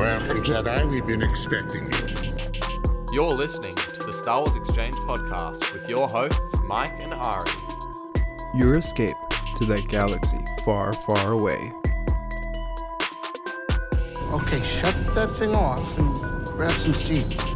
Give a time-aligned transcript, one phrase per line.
[0.00, 0.88] Welcome, Jedi.
[0.88, 2.06] We've been expecting you.
[3.12, 7.50] You're listening to the Star Wars Exchange podcast with your hosts, Mike and Ari.
[8.54, 9.14] Your escape
[9.58, 11.70] to that galaxy far, far away.
[14.32, 17.49] Okay, shut that thing off and grab some seat.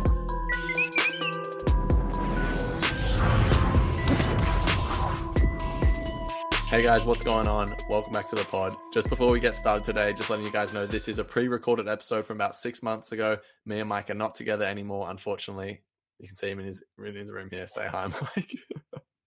[6.75, 7.73] Hey guys, what's going on?
[7.89, 8.75] Welcome back to the pod.
[8.93, 11.47] Just before we get started today, just letting you guys know this is a pre
[11.47, 13.37] recorded episode from about six months ago.
[13.65, 15.85] Me and Mike are not together anymore, unfortunately.
[16.19, 17.69] You can see him in his, in his room here.
[17.69, 18.09] Say hi,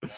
[0.02, 0.12] Mike.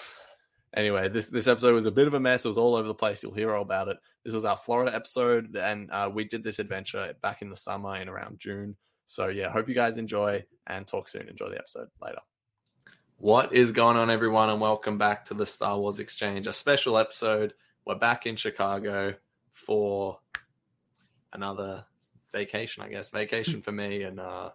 [0.74, 2.44] anyway, this, this episode was a bit of a mess.
[2.44, 3.22] It was all over the place.
[3.22, 3.98] You'll hear all about it.
[4.24, 7.94] This was our Florida episode, and uh, we did this adventure back in the summer
[7.94, 8.76] in around June.
[9.06, 11.28] So, yeah, hope you guys enjoy and talk soon.
[11.28, 12.18] Enjoy the episode later.
[13.20, 16.96] What is going on, everyone, and welcome back to the Star Wars Exchange, a special
[16.96, 17.52] episode.
[17.84, 19.12] We're back in Chicago
[19.52, 20.18] for
[21.30, 21.84] another
[22.32, 23.10] vacation, I guess.
[23.10, 24.52] Vacation for me, and uh,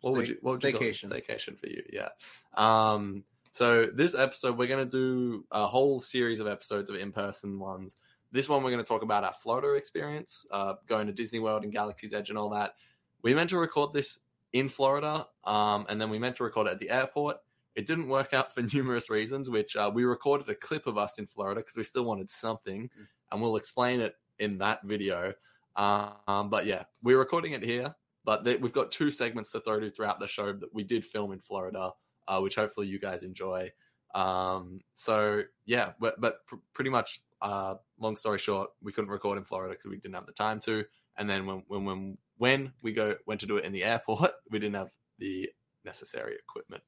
[0.00, 0.36] what would you?
[0.42, 0.92] What would you call it?
[0.92, 1.10] Staycation.
[1.10, 2.10] Staycation for you, yeah.
[2.56, 7.96] Um, so this episode, we're gonna do a whole series of episodes of in-person ones.
[8.30, 11.72] This one, we're gonna talk about our Florida experience, uh, going to Disney World and
[11.72, 12.76] Galaxy's Edge and all that.
[13.22, 14.20] We meant to record this
[14.52, 17.38] in Florida, um, and then we meant to record it at the airport.
[17.74, 21.18] It didn't work out for numerous reasons, which uh, we recorded a clip of us
[21.18, 22.90] in Florida because we still wanted something,
[23.30, 25.34] and we'll explain it in that video.
[25.76, 27.94] Um, but yeah, we're recording it here,
[28.24, 31.04] but th- we've got two segments to throw to throughout the show that we did
[31.04, 31.90] film in Florida,
[32.28, 33.70] uh, which hopefully you guys enjoy.
[34.14, 39.36] Um, so yeah, but, but pr- pretty much, uh, long story short, we couldn't record
[39.36, 40.84] in Florida because we didn't have the time to.
[41.16, 44.30] And then when, when, when, when we go, went to do it in the airport,
[44.50, 45.50] we didn't have the
[45.84, 46.82] necessary equipment.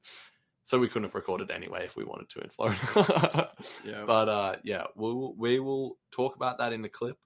[0.67, 3.50] So we couldn't have recorded anyway if we wanted to in Florida.
[3.84, 4.03] Yeah.
[4.06, 7.17] But uh, yeah, we'll we will talk about that in the clip,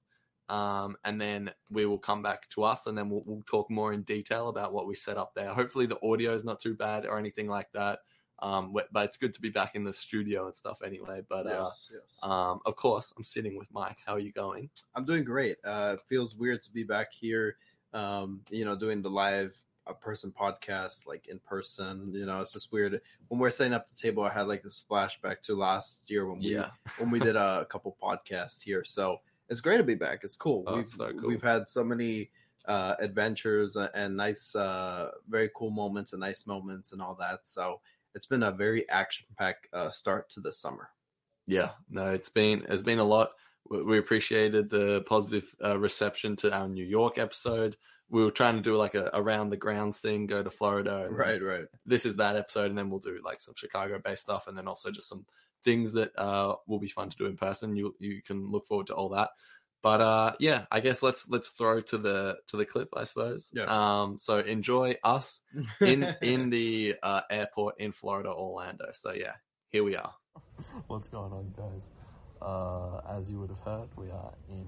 [0.50, 3.94] um, and then we will come back to us, and then we'll, we'll talk more
[3.94, 5.55] in detail about what we set up there.
[5.55, 8.00] Hopefully, the audio is not too bad or anything like that.
[8.42, 11.22] Um, but it's good to be back in the studio and stuff anyway.
[11.27, 12.20] But yes, yes.
[12.22, 13.98] uh, um, of course, I'm sitting with Mike.
[14.05, 14.68] How are you going?
[14.95, 15.57] I'm doing great.
[15.64, 17.57] Uh, it feels weird to be back here,
[17.95, 19.57] um, you know, doing the live
[19.90, 22.12] uh, person podcast, like in person.
[22.14, 23.01] You know, it's just weird.
[23.28, 26.39] When we're setting up the table, I had like this flashback to last year when
[26.39, 28.84] we Yeah, when we did a, couple podcasts here.
[28.84, 30.20] So it's great to be back.
[30.23, 30.64] It's cool.
[30.67, 31.28] Oh, we've it's so cool.
[31.28, 32.30] we've had so many
[32.67, 37.46] uh, adventures and nice, uh, very cool moments and nice moments and all that.
[37.46, 37.80] So
[38.14, 40.90] it's been a very action packed uh, start to the summer.
[41.46, 41.70] yeah.
[41.90, 43.33] No, it's been it's been a lot.
[43.68, 47.77] We we appreciated the positive uh, reception to our New York episode.
[48.10, 51.40] We were trying to do like a around the grounds thing, go to Florida, Right,
[51.42, 51.64] right.
[51.86, 54.66] this is that episode, and then we'll do like some Chicago based stuff, and then
[54.68, 55.24] also just some
[55.64, 57.76] things that uh, will be fun to do in person.
[57.76, 59.30] You you can look forward to all that.
[59.82, 63.50] But uh, yeah, I guess let's let's throw to the to the clip, I suppose.
[63.54, 63.64] Yeah.
[63.64, 64.18] Um.
[64.18, 65.40] So enjoy us
[65.80, 68.86] in in the uh, airport in Florida, Orlando.
[68.92, 69.34] So yeah,
[69.68, 70.12] here we are.
[70.88, 71.82] What's going on, guys?
[72.42, 74.66] Uh, as you would have heard, we are in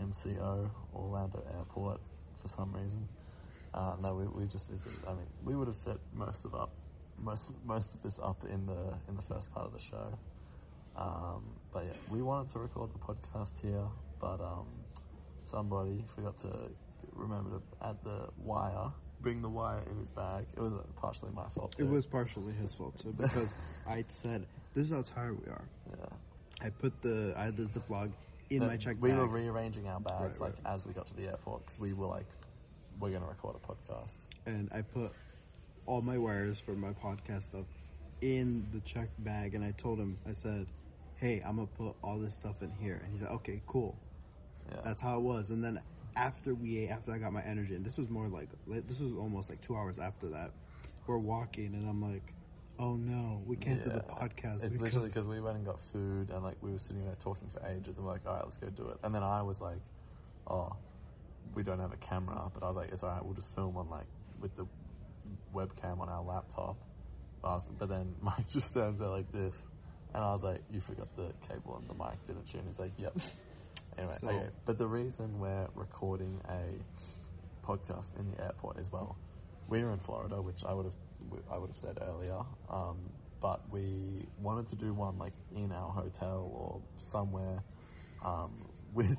[0.00, 2.00] MCO Orlando Airport
[2.46, 3.08] for some reason.
[3.74, 4.98] Uh, no, we, we just visited.
[5.06, 6.70] I mean, we would have set most of up
[7.18, 10.18] most most of this up in the in the first part of the show.
[10.96, 11.42] Um,
[11.72, 13.86] but yeah, we wanted to record the podcast here,
[14.20, 14.66] but um,
[15.44, 16.70] somebody forgot to
[17.12, 20.46] remember to add the wire, bring the wire in his bag.
[20.56, 21.74] It was partially my fault.
[21.78, 25.68] It was partially his fault too because I said, "This is how tired we are."
[25.90, 26.06] Yeah.
[26.62, 28.10] I put the I had the Ziploc
[28.50, 29.18] in my check we bag.
[29.18, 32.06] were rearranging our bags Right, like as we got to the airport because we were
[32.06, 32.26] like,
[33.00, 34.12] we're gonna record a podcast.
[34.46, 35.12] and I put
[35.86, 37.66] all my wires for my podcast stuff
[38.20, 39.54] in the check bag.
[39.54, 40.66] And I told him, I said,
[41.16, 43.96] "Hey, I'm gonna put all this stuff in here." And he said, "Okay, cool."
[44.70, 44.80] Yeah.
[44.84, 45.50] That's how it was.
[45.50, 45.80] And then
[46.16, 48.98] after we ate, after I got my energy, and this was more like like- this
[49.00, 50.52] was almost like two hours after that.
[51.06, 52.34] We're walking, and I'm like,
[52.78, 54.14] "Oh no, we can't do the Yeah.
[54.14, 57.14] podcast." It's literally because we went and got food and like we were sitting there
[57.16, 58.98] talking for ages and we're like, all right, let's go do it.
[59.02, 59.80] And then I was like,
[60.46, 60.72] oh,
[61.54, 63.76] we don't have a camera, but I was like, it's all right, we'll just film
[63.76, 64.06] on like
[64.40, 64.66] with the
[65.54, 66.76] webcam on our laptop.
[67.42, 69.54] But, I was, but then Mike just stands there like this,
[70.14, 72.60] and I was like, you forgot the cable on the mic, didn't you?
[72.60, 73.16] And he's like, yep.
[73.98, 74.48] Anyway, So- okay.
[74.66, 79.16] But the reason we're recording a podcast in the airport as well,
[79.68, 80.94] we were in Florida, which I would have
[81.50, 82.40] I would have said earlier.
[82.68, 87.62] Um, but we wanted to do one like in our hotel or somewhere
[88.24, 89.16] um, with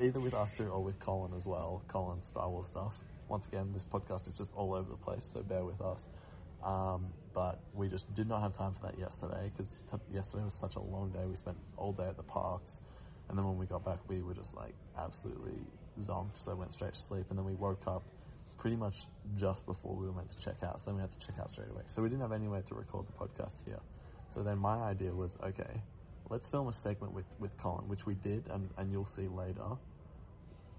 [0.00, 1.84] either with us two or with Colin as well.
[1.88, 2.96] Colin Star Wars stuff.
[3.28, 6.08] Once again, this podcast is just all over the place, so bear with us.
[6.64, 10.54] Um, but we just did not have time for that yesterday because t- yesterday was
[10.54, 11.24] such a long day.
[11.26, 12.80] We spent all day at the parks,
[13.28, 15.60] and then when we got back, we were just like absolutely
[16.00, 18.02] zonked, so went straight to sleep, and then we woke up
[18.58, 19.06] pretty much
[19.36, 20.80] just before we were meant to check out.
[20.80, 21.82] So then we had to check out straight away.
[21.86, 23.80] So we didn't have anywhere to record the podcast here.
[24.34, 25.82] So then my idea was, okay,
[26.28, 29.76] let's film a segment with, with Colin, which we did, and, and you'll see later.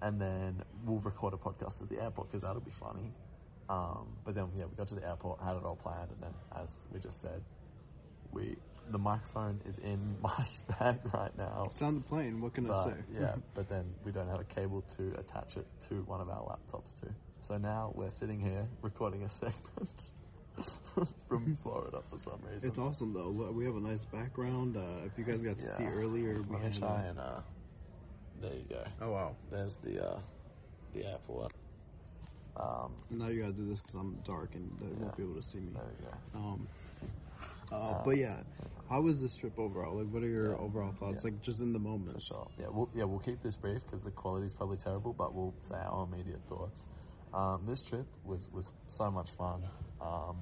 [0.01, 3.11] And then we'll record a podcast at the airport because that'll be funny.
[3.69, 6.33] Um, but then, yeah, we got to the airport, had it all planned, and then,
[6.61, 7.41] as we just said,
[8.31, 8.55] we
[8.91, 10.45] the microphone is in my
[10.79, 11.67] bag right now.
[11.71, 12.41] It's on the plane.
[12.41, 12.93] What can I But, say?
[13.13, 16.41] yeah, but then we don't have a cable to attach it to one of our
[16.41, 17.07] laptops to.
[17.41, 20.11] So now we're sitting here recording a segment
[21.27, 22.69] from Florida for some reason.
[22.69, 23.29] It's awesome though.
[23.29, 24.77] Look, We have a nice background.
[24.77, 27.41] Uh, if you guys got to see earlier, we had, try uh, and uh,
[28.41, 28.83] there you go.
[29.01, 29.35] Oh wow!
[29.49, 30.19] There's the uh,
[30.93, 31.51] the airport.
[32.55, 35.01] Um, Now you gotta do this because I'm dark and they Yeah.
[35.01, 35.71] won't be able to see me.
[35.73, 36.39] there you go.
[36.39, 36.67] Um,
[37.71, 38.43] uh, Uh, but yeah,
[38.89, 39.95] how was this trip overall?
[39.95, 40.57] Like, what are your Yeah.
[40.57, 41.23] overall thoughts?
[41.23, 41.31] Yeah.
[41.31, 42.21] Like, just in the For moment.
[42.21, 42.47] sure.
[42.59, 45.75] Yeah, we'll, yeah, we'll keep this brief because the quality's probably terrible, but we'll say
[45.75, 46.85] our immediate thoughts.
[47.33, 49.63] Um, this trip was, was so much fun.
[50.01, 50.37] Um,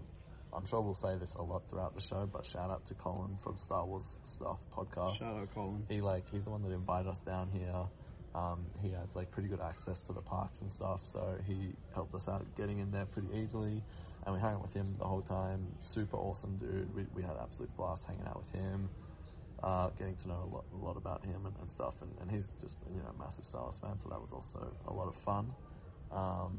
[0.53, 3.37] I'm sure we'll say this a lot throughout the show, but shout out to Colin
[3.43, 5.17] from Star Wars Stuff podcast.
[5.17, 5.83] Shout out, Colin.
[5.89, 7.85] He like he's the one that invited us down here.
[8.33, 12.15] Um, he has like pretty good access to the parks and stuff, so he helped
[12.15, 13.83] us out getting in there pretty easily.
[14.25, 15.67] And we hung out with him the whole time.
[15.81, 16.93] Super awesome dude.
[16.95, 18.89] We, we had an absolute blast hanging out with him,
[19.63, 21.95] uh, getting to know a lot, a lot about him and, and stuff.
[22.01, 24.73] And, and he's just you know a massive Star Wars fan, so that was also
[24.87, 25.53] a lot of fun.
[26.11, 26.57] Um,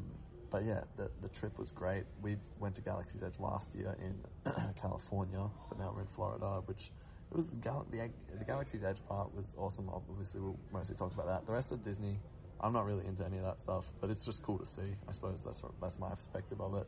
[0.50, 2.04] but yeah, the the trip was great.
[2.22, 6.90] We went to Galaxy's Edge last year in California, but now we're in Florida, which
[7.30, 8.08] it was Gal- the,
[8.38, 9.90] the Galaxy's Edge part was awesome.
[9.92, 11.46] Obviously, we'll mostly talk about that.
[11.46, 12.16] The rest of Disney,
[12.60, 14.96] I'm not really into any of that stuff, but it's just cool to see.
[15.08, 16.86] I suppose that's that's my perspective of it.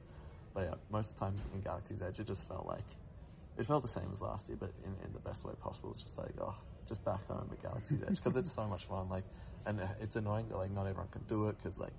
[0.54, 2.84] But yeah, most of the time in Galaxy's Edge, it just felt like
[3.58, 5.90] it felt the same as last year, but in, in the best way possible.
[5.92, 6.54] It's just like oh,
[6.88, 9.08] just back home at Galaxy's Edge because it's so much fun.
[9.10, 9.24] Like,
[9.66, 11.92] and uh, it's annoying that like not everyone can do it because like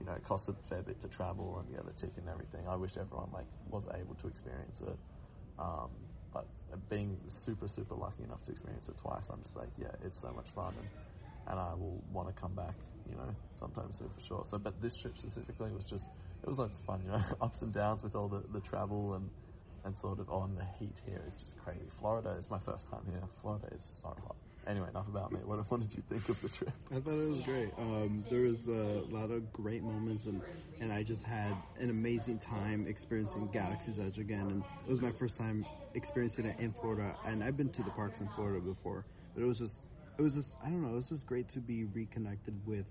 [0.00, 2.66] you know, it costs a fair bit to travel and get the ticket and everything.
[2.68, 4.98] I wish everyone like was able to experience it.
[5.58, 5.90] Um,
[6.32, 6.48] but
[6.88, 10.32] being super, super lucky enough to experience it twice, I'm just like, yeah, it's so
[10.32, 10.88] much fun and,
[11.48, 12.74] and I will want to come back,
[13.08, 14.44] you know, sometime soon for sure.
[14.44, 16.06] So, but this trip specifically was just,
[16.42, 19.14] it was loads of fun, you know, ups and downs with all the, the travel
[19.14, 19.30] and,
[19.84, 21.88] and sort of on the heat here is just crazy.
[21.98, 23.22] Florida is my first time here.
[23.40, 24.36] Florida is so hot.
[24.66, 25.38] Anyway, enough about me.
[25.44, 26.72] What, what did you think of the trip?
[26.90, 27.70] I thought it was great.
[27.78, 30.42] Um, there was a lot of great moments, and,
[30.80, 34.46] and I just had an amazing time experiencing Galaxy's Edge again.
[34.50, 37.16] And it was my first time experiencing it in Florida.
[37.24, 39.80] And I've been to the parks in Florida before, but it was just,
[40.18, 42.86] it was just, I don't know, it was just great to be reconnected with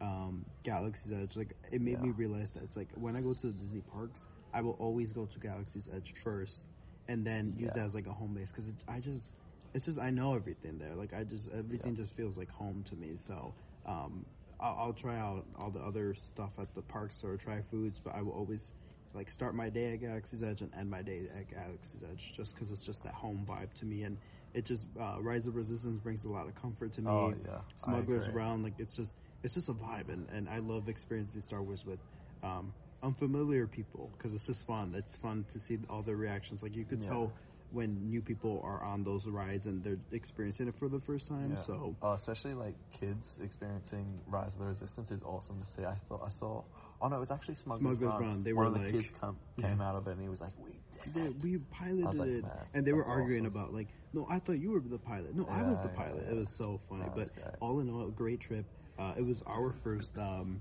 [0.00, 1.36] um, Galaxy's Edge.
[1.36, 4.26] Like it made me realize that it's like when I go to the Disney parks,
[4.54, 6.64] I will always go to Galaxy's Edge first,
[7.08, 7.82] and then use Yeah.
[7.82, 9.32] that as like a home base because I just
[9.74, 10.94] it's just I know everything there.
[10.94, 13.16] Like I just everything just feels like home to me.
[13.16, 13.54] So
[13.86, 14.24] um,
[14.60, 18.14] I'll, I'll try out all the other stuff at the parks or try foods, but
[18.14, 18.72] I will always
[19.12, 22.54] like start my day at Galaxy's Edge and end my day at Galaxy's Edge just
[22.54, 24.16] because it's just that home vibe to me and.
[24.56, 27.10] It just uh, Rise of Resistance brings a lot of comfort to me.
[27.10, 27.58] Oh, yeah.
[27.82, 31.60] Smugglers Run, like it's just it's just a vibe, and, and I love experiencing Star
[31.60, 31.98] Wars with
[32.44, 32.72] um,
[33.04, 34.94] unfamiliar people because it's just fun.
[34.96, 36.62] It's fun to see all the reactions.
[36.62, 37.10] Like you could Yeah.
[37.10, 37.32] tell
[37.70, 41.50] when new people are on those rides and they're experiencing it for the first time.
[41.50, 41.62] Yeah.
[41.62, 45.84] So Oh, especially like kids experiencing Rise of the Resistance is awesome to see.
[45.84, 46.62] I thought I saw.
[47.02, 48.22] Oh no, it was actually Smugglers, Smugglers Run.
[48.30, 50.28] Run, they One were of the like- kids come, came out of it and he
[50.28, 50.70] was like, "We
[51.04, 52.44] did yeah, it." we piloted like, it,
[52.74, 53.56] and they were arguing awesome.
[53.60, 55.34] about like, no, I thought you were the pilot.
[55.34, 56.22] No, I was the pilot.
[56.26, 57.46] yeah, It was so funny, but great.
[57.60, 58.64] all in all, great trip.
[58.98, 60.60] Uh, it was our first um,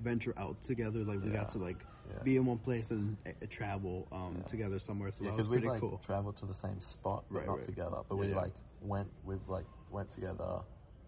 [0.00, 1.00] venture out together.
[1.04, 1.38] Like we Yeah.
[1.40, 2.22] got to like Yeah.
[2.24, 4.42] be in one place and uh, travel um, Yeah.
[4.44, 5.10] together somewhere.
[5.12, 6.00] So Yeah, that was we pretty like cool.
[6.04, 7.64] traveled to the same spot, but Right, not right.
[7.66, 7.98] together.
[8.08, 10.62] But we like went, we like went together,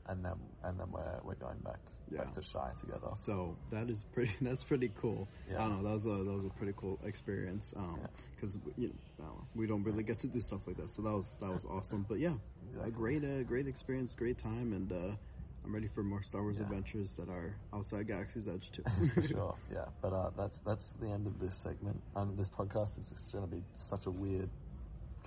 [0.07, 1.81] and then and then we're we're going back
[2.11, 3.09] back to Chi together.
[3.17, 4.33] So that is pretty.
[4.43, 5.29] That's pretty cool.
[5.51, 5.65] Yeah.
[5.65, 5.89] I don't know.
[5.89, 7.73] That was a that was a pretty cool experience.
[7.77, 8.01] Um,
[8.37, 10.91] because you know we don't really get to do stuff like that.
[10.91, 12.05] So that was that was awesome.
[12.09, 12.35] But yeah,
[12.83, 15.17] a great uh, great experience, great time, and uh,
[15.65, 16.65] I'm ready for more Star Wars Yeah.
[16.65, 18.83] adventures that are outside Galaxy's Edge too.
[19.29, 19.85] sure, yeah.
[20.01, 22.01] But uh, that's that's the end of this segment.
[22.17, 24.51] Um, this podcast is just going to be such a weird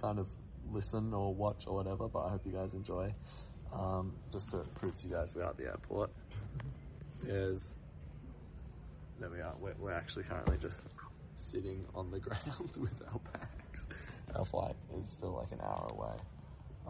[0.02, 0.28] kind of
[0.72, 2.08] listen or watch or whatever.
[2.08, 3.14] But I hope you guys enjoy.
[3.74, 6.10] Um, just to prove to you guys, we are at the airport.
[7.26, 7.66] Is
[9.20, 9.54] there we are.
[9.60, 10.84] We're, we're actually currently just
[11.38, 13.88] sitting on the ground with our bags.
[14.36, 16.16] Our flight is still like an hour away.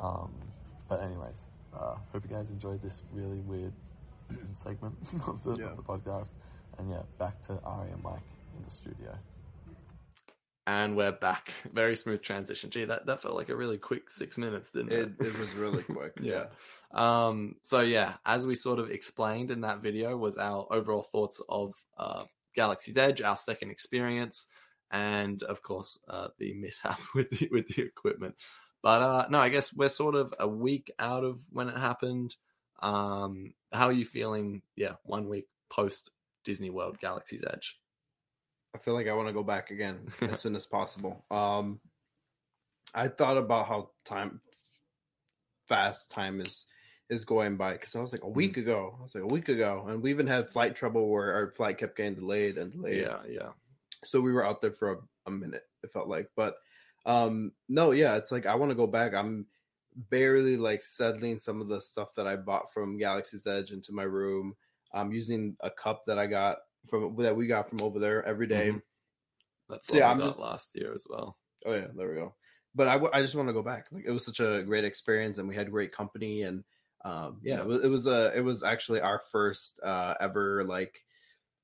[0.02, 0.34] Um,
[0.90, 1.40] but anyways,
[1.80, 3.74] uh, hope you guys enjoyed this really weird
[4.64, 4.96] segment
[5.28, 5.70] of the, Yeah.
[5.72, 6.30] of the podcast.
[6.78, 8.20] And yeah, back to Ari and Mike
[8.58, 9.18] in the studio.
[10.68, 11.54] And we're back.
[11.74, 12.72] Very smooth transition.
[12.72, 15.12] Gee, that, that felt like a really quick six minutes, didn't it?
[15.20, 16.14] It, it was really quick.
[16.20, 16.46] yeah.
[16.92, 21.40] Um, so yeah, as we sort of explained in that video was our overall thoughts
[21.48, 22.24] of uh,
[22.56, 24.48] Galaxy's Edge, our second experience,
[24.90, 28.34] and of course uh, the mishap with the with the equipment.
[28.86, 32.36] But uh, no, I guess we're sort of a week out of when it happened.
[32.84, 34.62] Um, how are you feeling?
[34.76, 36.12] Yeah, one week post
[36.44, 37.80] Disney World Galaxy's Edge.
[38.76, 41.26] I feel like I want to go back again as soon as possible.
[41.32, 41.80] Um,
[42.94, 44.40] I thought about how time
[45.68, 46.68] fast time is
[47.10, 48.98] is going by because I was like a week ago.
[49.00, 51.80] I was like a week ago, and we even had flight trouble where our flight
[51.80, 53.02] kept getting delayed and delayed.
[53.02, 53.50] Yeah, yeah,
[54.04, 55.64] So we were out there for a, a minute.
[55.82, 56.58] It felt like, but
[57.06, 59.14] um, no, yeah, it's like I want to go back.
[59.14, 59.48] I'm
[59.96, 64.04] barely like settling some of the stuff that I bought from Galaxy's Edge into my
[64.04, 64.56] room.
[64.94, 66.58] I'm using a cup that I got
[66.90, 68.72] from that we got from over there every day.
[68.72, 68.82] Mhm.
[69.70, 71.38] That's So, yeah, I'm just- last year as well.
[71.66, 72.36] Oh yeah, there we go.
[72.76, 73.88] But I, w- I just want to go back.
[73.92, 76.64] Like it was such a great experience, and we had great company, and
[77.06, 77.62] um, yeah, Yeah.
[77.62, 81.04] It, was, it was a it was actually our first uh, ever like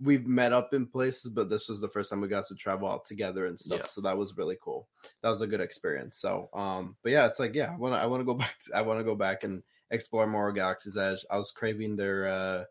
[0.01, 2.89] we've met up in places, but this was the first time we got to travel
[2.89, 3.79] out together and stuff.
[3.81, 3.85] Yeah.
[3.85, 4.87] So that was really cool.
[5.21, 6.17] That was a good experience.
[6.17, 8.55] So, um, but yeah, it's like yeah, I want to I want to go back.
[8.65, 11.25] To, I want to go back and explore more Galaxy's Edge.
[11.29, 12.63] I was craving their uh,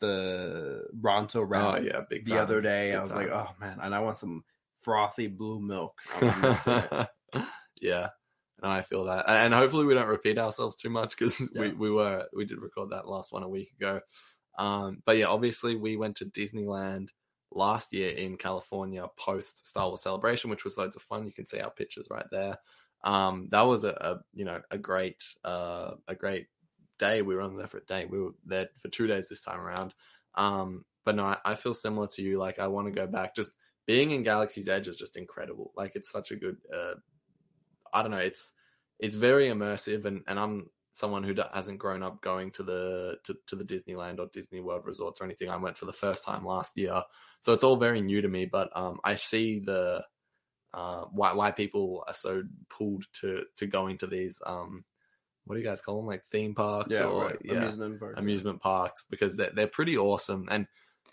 [0.00, 2.40] the Ronto wrap Oh yeah, big the time.
[2.40, 2.90] other day.
[2.90, 4.44] Big I was like, oh man, and I want some
[4.80, 5.98] frothy blue milk.
[7.80, 8.10] Yeah,
[8.62, 11.90] no, I feel that, and hopefully we don't repeat ourselves too much because we we
[11.90, 14.00] were we did record that last one a week ago.
[14.58, 17.08] Um, but yeah, obviously we went to Disneyland
[17.54, 21.26] last year in California post Star Wars Celebration, which was loads of fun.
[21.26, 22.58] You can see our pictures right there.
[23.04, 26.46] Um, that was a, a you know a great uh a great
[26.98, 27.22] day.
[27.22, 28.06] We were on there for a day.
[28.06, 29.94] We were there for two days this time around.
[30.36, 32.38] Um, but no, I, I feel similar to you.
[32.38, 33.34] Like I want to go back.
[33.34, 33.54] Just
[33.86, 35.72] being in Galaxy's Edge is just incredible.
[35.76, 36.56] Like it's such a good.
[36.72, 36.94] Uh,
[37.92, 38.18] I don't know.
[38.18, 38.52] It's
[38.98, 43.36] it's very immersive, and and I'm someone who hasn't grown up going to the to,
[43.46, 45.48] to the Disneyland or Disney World resorts or anything.
[45.48, 47.02] I went for the first time last year,
[47.40, 48.44] so it's all very new to me.
[48.44, 50.04] But um, I see the
[50.74, 54.84] uh, why why people are so pulled to to going to these um,
[55.44, 57.38] what do you guys call them like theme parks Yeah, or right.
[57.42, 58.14] yeah amusement park.
[58.16, 60.48] amusement parks because they're they're pretty awesome.
[60.50, 60.66] And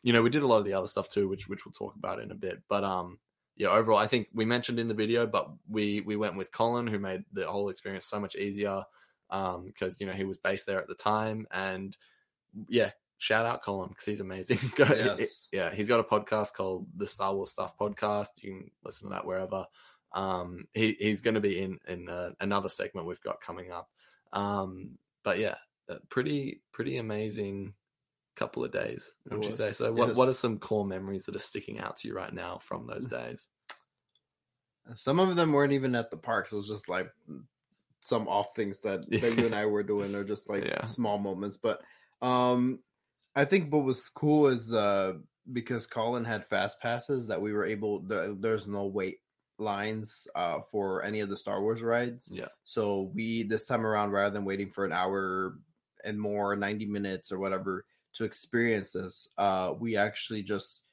[0.03, 1.95] you know, we did a lot of the other stuff too, which which we'll talk
[1.95, 2.62] about in a bit.
[2.69, 3.19] But um,
[3.57, 6.88] yeah, overall, I think we mentioned in the video, but we we went with Colin,
[6.88, 8.83] who made the whole experience so much easier.
[9.29, 11.95] Um, because you know he was based there at the time, and
[12.67, 14.57] yeah, shout out Colin because he's amazing.
[14.75, 15.50] Go- Yes.
[15.51, 18.29] yeah, he's got a podcast called the Star Wars Stuff Podcast.
[18.38, 19.65] You can listen to that wherever.
[20.13, 23.89] Um, he he's going to be in in uh, another segment we've got coming up.
[24.33, 25.55] Um, but yeah,
[26.09, 27.74] pretty pretty amazing
[28.36, 29.13] couple of days.
[29.29, 29.91] It Would you say so?
[29.91, 30.17] What yes.
[30.17, 33.05] what are some core memories that are sticking out to you right now from those
[33.05, 33.50] days?
[34.95, 36.51] Some of them weren't even at the parks.
[36.51, 37.12] It was just like
[38.01, 40.85] some off things that, that you and I were doing, or just like Yeah.
[40.85, 41.57] small moments.
[41.57, 41.81] But
[42.21, 42.79] um,
[43.35, 45.13] I think what was cool is uh,
[45.51, 48.01] because Colin had fast passes that we were able.
[48.01, 49.17] The, there's no wait
[49.57, 52.29] lines uh, for any of the Star Wars rides.
[52.31, 52.47] Yeah.
[52.63, 55.57] So we this time around, rather than waiting for an hour
[56.05, 60.83] and more, ninety minutes or whatever to experience this, uh, we actually just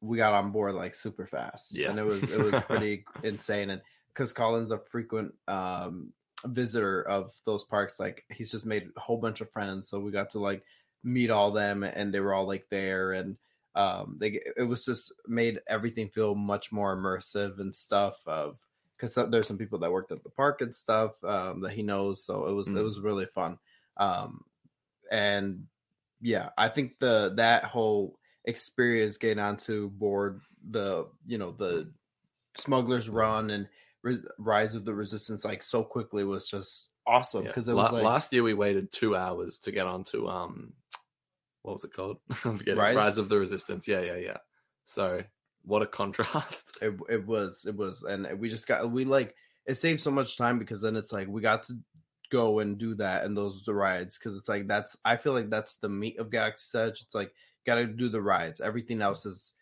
[0.00, 1.74] we got on board like super fast.
[1.76, 1.90] Yeah.
[1.90, 3.70] and it was it was pretty insane.
[3.70, 6.12] And because Colin's a frequent um,
[6.46, 10.10] visitor of those parks, like he's just made a whole bunch of friends, so we
[10.10, 10.62] got to like
[11.04, 13.36] meet all them, and they were all like there and
[13.74, 18.58] um they it was just made everything feel much more immersive and stuff of
[18.94, 22.22] because there's some people that worked at the park and stuff um that he knows
[22.22, 22.84] so it was it Mm.
[22.84, 23.56] was really fun
[23.96, 24.44] um
[25.10, 25.64] and
[26.20, 31.90] yeah i think the that whole experience getting onto board the you know the
[32.58, 33.68] smugglers run and
[34.02, 37.48] Ri- rise of the resistance like so quickly was just awesome Yeah.
[37.50, 40.72] because it La- was like last year we waited two hours to get onto um,
[41.62, 42.18] what was it called?
[42.44, 42.78] I'm forgetting.
[42.80, 42.96] Rise?
[42.96, 43.18] Rise?
[43.18, 43.86] of the Resistance.
[43.86, 44.38] Yeah, yeah, yeah.
[44.84, 45.22] So
[45.64, 46.78] what a contrast.
[46.82, 49.34] it, it was it was and we just got we like
[49.66, 51.74] it saved so much time because then it's like we got to
[52.30, 55.50] go and do that and those the rides because it's like that's i feel like
[55.50, 57.30] that's the meat of galaxy edge it's like
[57.66, 59.52] gotta do the rides everything else is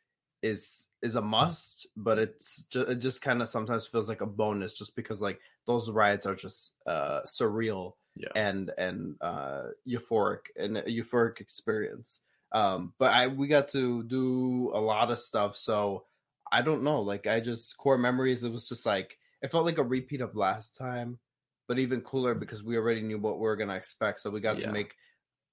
[0.40, 4.26] is is a must but it's just it just kind of sometimes feels like a
[4.26, 8.28] bonus just because like those rides are just uh surreal Yeah.
[8.34, 14.70] and and uh euphoric and a euphoric experience um but i we got to do
[14.74, 16.04] a lot of stuff so
[16.52, 19.78] i don't know like i just core memories it was just like it felt like
[19.78, 21.18] a repeat of last time
[21.66, 24.58] but even cooler because we already knew what we were gonna expect so we got
[24.58, 24.66] Yeah.
[24.66, 24.94] to make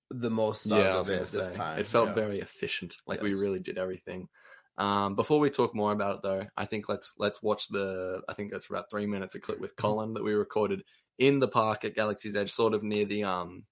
[0.09, 2.13] the most yeah, of it this say time it felt Yeah.
[2.15, 2.95] very efficient.
[3.05, 4.29] Like we really did everything.
[4.77, 8.21] Um, before we talk more about it, though, I think let's let's watch the.
[8.29, 10.83] I think it's about three minutes a clip with Colin that we recorded
[11.17, 13.63] in the park at Galaxy's Edge, sort of near the um,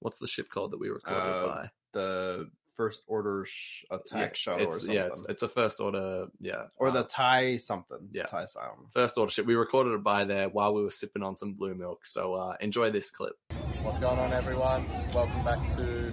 [0.00, 1.70] what's the ship called that we recorded Uh, by?
[1.92, 4.94] The first order sh- attack Yeah, shuttle or it's, something.
[4.94, 8.08] yeah, it's, it's a first order, yeah, or the uh, TIE something.
[8.12, 8.24] yeah.
[8.26, 8.86] TIE sound.
[8.92, 9.46] first order ship.
[9.46, 12.04] We recorded it by there while we were sipping on some blue milk.
[12.06, 13.34] So uh, enjoy this clip.
[13.82, 14.86] What's going on, everyone?
[15.14, 16.12] Welcome back to.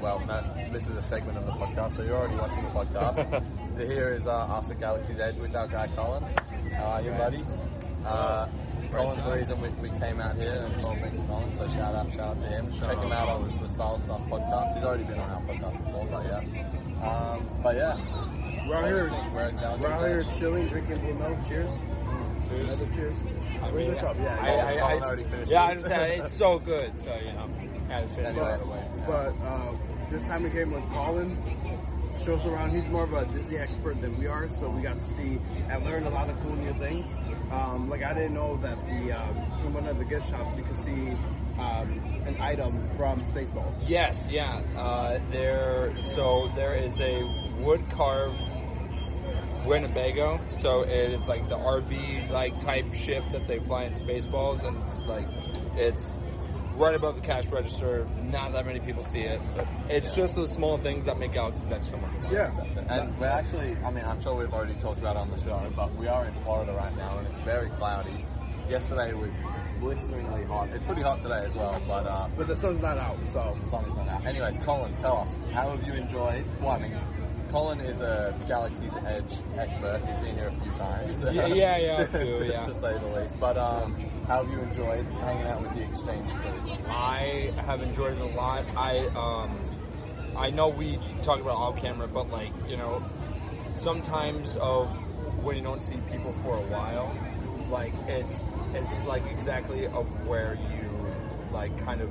[0.00, 0.42] Well, no,
[0.72, 3.76] this is a segment of the podcast, so you're already watching the podcast.
[3.78, 6.22] Here is uh, us at Galaxy's Edge with our guy Colin.
[6.74, 7.44] How are you, buddy?
[8.04, 8.46] Uh,
[8.92, 11.94] Colin's the reason we, we came out here and told thanks to Colin, so shout
[11.94, 12.70] out, shout out to him.
[12.80, 14.74] Check him out on the Style Stuff podcast.
[14.74, 17.06] He's already been on our podcast before, but yeah.
[17.06, 19.10] Um, but yeah, We're out here.
[19.34, 21.38] we're at We're out here chilling, drinking blue milk.
[21.46, 21.70] Cheers.
[22.50, 23.16] Another cheers.
[23.70, 24.16] Where's the cup?
[24.18, 24.38] Yeah.
[24.40, 24.84] I- yeah.
[24.86, 25.84] I- Colin already finished Yeah, I his.
[25.84, 26.22] understand.
[26.26, 26.98] It's so good.
[26.98, 27.48] So you know,
[27.88, 28.42] had to finish Anyway.
[28.44, 28.88] right away.
[29.06, 29.72] But uh,
[30.10, 31.38] this time we came with Colin.
[32.24, 32.70] Shows around.
[32.72, 35.40] He's more of a Disney expert than we are, so we got to see
[35.70, 37.06] and learn a lot of cool new things.
[37.50, 40.62] Um, like I didn't know that the um, in one of the gift shops you
[40.64, 41.16] could see
[41.58, 43.74] um, an item from Spaceballs.
[43.88, 44.60] Yes, yeah.
[44.76, 45.94] Uh, there.
[46.14, 47.22] So there is a
[47.62, 48.44] wood carved
[49.64, 50.40] Winnebago.
[50.52, 54.76] So it is like the RV like type ship that they fly in Spaceballs, and
[54.76, 55.28] it's like
[55.76, 56.18] it's
[56.80, 58.08] right above the cash register.
[58.22, 61.70] Not that many people see it, but it's just those small things that make Galaxy's
[61.70, 62.32] Edge so much fun.
[62.32, 62.50] Yeah.
[62.88, 65.70] And we're actually, I mean, I'm sure we've already talked about it on the show,
[65.76, 68.24] but we are in Florida right now and it's very cloudy.
[68.68, 69.32] Yesterday was
[69.80, 70.70] blisteringly hot.
[70.70, 73.70] It's pretty hot today as well, but uh, But the sun's not out, so the
[73.70, 74.26] sun is not out.
[74.26, 76.44] Anyways, Colin, tell us, how have you enjoyed?
[76.60, 76.96] Well, I mean,
[77.50, 80.00] Colin is a Galaxy's Edge expert.
[80.06, 81.10] He's been here a few times.
[81.32, 82.64] Yeah, yeah, yeah, to, a few, to- yeah.
[82.64, 83.34] to say the least.
[83.40, 83.94] But um,
[84.28, 86.72] how have you enjoyed hanging out with the exchange crew?
[86.88, 88.64] I have enjoyed it a lot.
[88.76, 89.58] I um,
[90.36, 93.02] I know we talk about off camera, but like you know,
[93.78, 94.88] sometimes of
[95.42, 97.14] when you don't see people for a while,
[97.68, 98.34] like it's
[98.74, 101.12] it's like exactly of where you
[101.52, 102.10] like kind of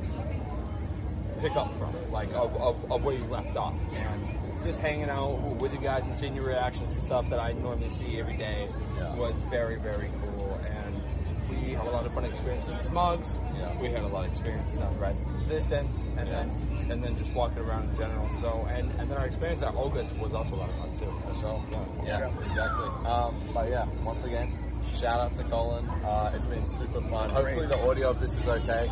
[1.39, 5.39] pick up from, like of, of, of where you left off, and just hanging out
[5.61, 8.67] with you guys and seeing your reactions to stuff that I normally see every day
[8.97, 9.15] Yeah.
[9.15, 11.01] was very very cool, and
[11.49, 13.39] we had a lot of fun experiences with Smugs.
[13.57, 13.75] Yeah.
[13.81, 16.51] We had a lot of experiences on Rise of Resistance, and then
[16.89, 18.29] and then just walking around in general.
[18.41, 21.13] So and and then our experience at Oga's was also a lot of fun too.
[21.39, 21.61] So,
[22.03, 22.87] Yeah, exactly.
[23.05, 24.51] Um, but yeah, once again,
[24.93, 25.87] shout out to Colin.
[26.03, 27.29] Uh, it's been super fun.
[27.29, 28.89] Hopefully the audio of this is okay.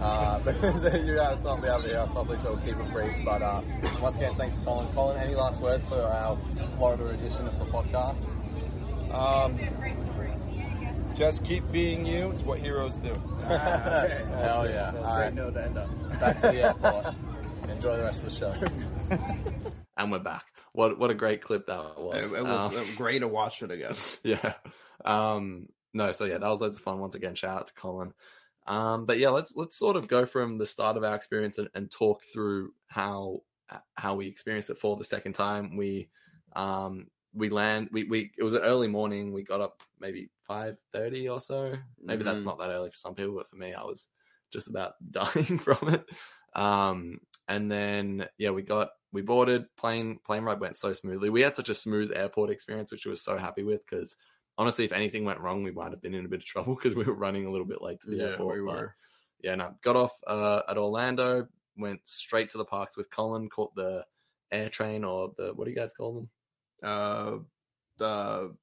[0.00, 0.40] Uh,
[1.04, 3.14] you're not be able to hear us properly, so we'll keep it brief.
[3.24, 3.60] But uh,
[4.00, 4.92] once again, thanks to Colin.
[4.94, 6.38] Colin, any last words for our
[6.78, 8.24] Florida edition of the podcast?
[9.14, 9.58] um,
[11.14, 12.30] just keep being you.
[12.30, 13.12] It's what heroes do.
[13.46, 14.94] Hell yeah.
[14.96, 15.90] All right, note to end up.
[16.18, 17.14] back to the airport.
[17.68, 18.54] Enjoy the rest of the show.
[19.98, 20.44] and we're back.
[20.72, 22.32] What what a great clip that was.
[22.32, 23.94] it was Um, uh, great to watch it again.
[24.22, 24.54] yeah.
[25.04, 27.00] Um, no, so yeah, that was loads of fun.
[27.00, 28.14] Once again, shout out to Colin.
[28.70, 31.68] Um, but yeah, let's let's sort of go from the start of our experience and,
[31.74, 33.42] and talk through how
[33.94, 35.76] how we experienced it for the second time.
[35.76, 36.10] We
[36.54, 39.32] um we land we, we it was an early morning.
[39.32, 41.76] We got up maybe five thirty or so.
[42.06, 42.46] Maybe that's Mhm.
[42.46, 44.08] not that early for some people, but for me, I was
[44.50, 46.06] just about dying from it.
[46.54, 51.30] Um, and then yeah, we got we boarded plane plane ride went so smoothly.
[51.30, 54.16] We had such a smooth airport experience, which we was so happy with because
[54.60, 56.94] honestly, if anything went wrong, we might have been in a bit of trouble because
[56.94, 58.56] we were running a little bit late to the Yeah, airport.
[58.56, 58.94] we but were.
[59.42, 63.74] yeah, no, got off uh, at Orlando, went straight to the parks with Colin, caught
[63.74, 64.04] the
[64.52, 66.28] air train or the what do you guys call them?
[66.82, 67.38] Uh,
[67.98, 68.54] the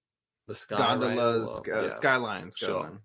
[0.47, 1.89] The sky gondolas, Rail or- uh, yeah.
[1.89, 3.01] skyline, Sure.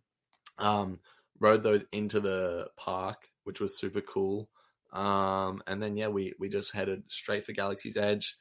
[0.59, 1.01] um,
[1.41, 4.49] rode those into the park, which was super cool.
[4.93, 8.37] Um, and then yeah, we we just headed straight for Galaxy's Edge,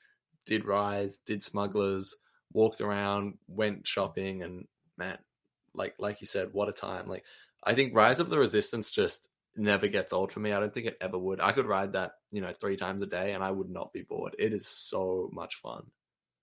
[0.45, 2.15] did Rise, did Smugglers,
[2.53, 5.17] walked around, went shopping, and man,
[5.73, 7.07] like like you said, what a time!
[7.07, 7.23] Like
[7.63, 10.53] I think Rise of the Resistance just never gets old for me.
[10.53, 11.41] I don't think it ever would.
[11.41, 14.01] I could ride that you know three times a day, and I would not be
[14.01, 14.35] bored.
[14.39, 15.83] It is so much fun.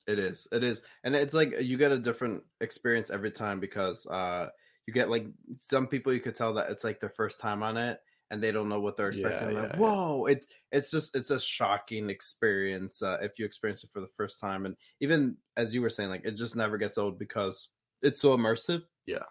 [0.06, 0.48] It is.
[0.50, 0.80] It is.
[1.04, 4.48] And it's like you get a different experience every time because uh
[4.86, 5.26] you get like
[5.58, 8.52] some people you could tell that it's like their first time on it and they
[8.52, 9.54] don't know what they're Yeah, expecting.
[9.54, 9.78] like, yeah, yeah.
[9.78, 14.06] whoa, it's it's just it's a shocking experience uh, if you experience it for the
[14.06, 14.66] first time.
[14.66, 17.68] And even as you were saying, like it just never gets old because
[18.02, 18.82] it's so immersive.
[19.06, 19.24] Yeah.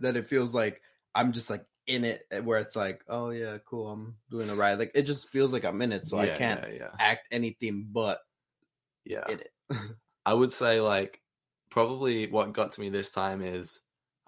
[0.00, 0.82] That it feels like
[1.14, 4.54] I'm just like in it eh, where it's like, oh yeah, cool, I'm doing a
[4.54, 4.78] ride.
[4.78, 6.90] Like it just feels like I'm in it, so I can't Yeah, yeah.
[7.00, 8.20] act anything but
[9.04, 9.24] yeah.
[9.28, 9.52] in it.
[10.26, 11.20] I would say like
[11.70, 13.80] probably what got to me this time is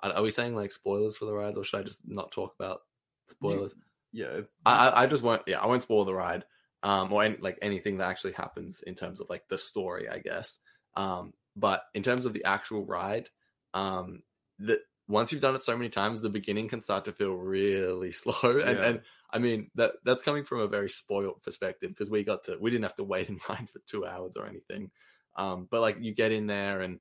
[0.03, 2.81] are we saying like spoilers for the rides or should I just not talk about
[3.29, 3.75] spoilers?
[4.13, 4.41] Yeah.
[4.67, 6.45] I I- just won't yeah I won't spoil the ride
[6.83, 10.19] um or any, like anything that actually happens in terms of like the story I
[10.19, 10.59] guess
[10.97, 13.29] Um, but in terms of the actual ride,
[13.75, 14.23] um,
[14.59, 18.13] the once you've done it so many times, the beginning can start to feel really
[18.23, 18.35] slow.
[18.43, 18.85] And, Yeah.
[18.87, 19.01] and
[19.33, 22.71] I mean that that's coming from a very spoiled perspective because we got to we
[22.71, 24.91] didn't have to wait in line for two hours or anything.
[25.37, 27.01] Um, but like you get in there and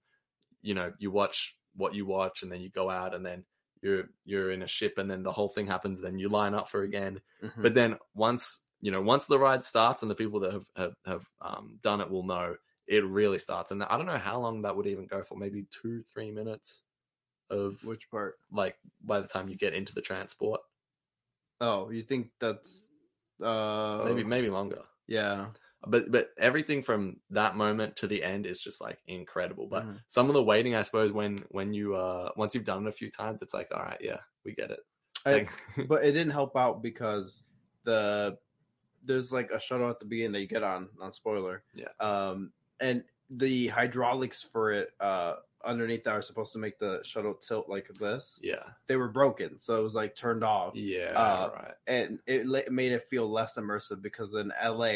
[0.61, 3.45] you know you watch what you watch, and then you go out, and then
[3.81, 6.01] you're you're in a ship, and then the whole thing happens.
[6.01, 7.21] Then you line up for again.
[7.43, 7.61] Mhm.
[7.61, 10.93] But then once you know once the ride starts, and the people that have have,
[11.05, 12.55] have um, done it will know
[12.87, 13.71] it really starts.
[13.71, 15.37] And I don't know how long that would even go for.
[15.37, 16.83] Maybe two three minutes
[17.49, 18.35] of which part?
[18.51, 20.61] like by the time you get into the transport,
[21.61, 22.89] Oh, you think that's
[23.43, 24.81] uh maybe maybe longer.
[25.07, 25.47] yeah.
[25.87, 29.67] But but everything from that moment to the end is just like incredible.
[29.67, 30.01] But Mhm.
[30.07, 32.91] some of the waiting, I suppose, when when you uh once you've done it a
[32.91, 34.79] few times, it's like all right, yeah, we get it.
[35.25, 35.47] I-
[35.87, 37.43] but it didn't help out because
[37.85, 38.37] the
[39.05, 41.87] there's like a shuttle at the beginning that you get on non spoiler Yeah.
[42.01, 47.33] um and the hydraulics for it uh underneath that are supposed to make the shuttle
[47.33, 51.49] tilt like this yeah, they were broken so it was like turned off yeah, Uh,
[51.53, 51.73] right.
[51.87, 54.93] and it made it feel less immersive because in la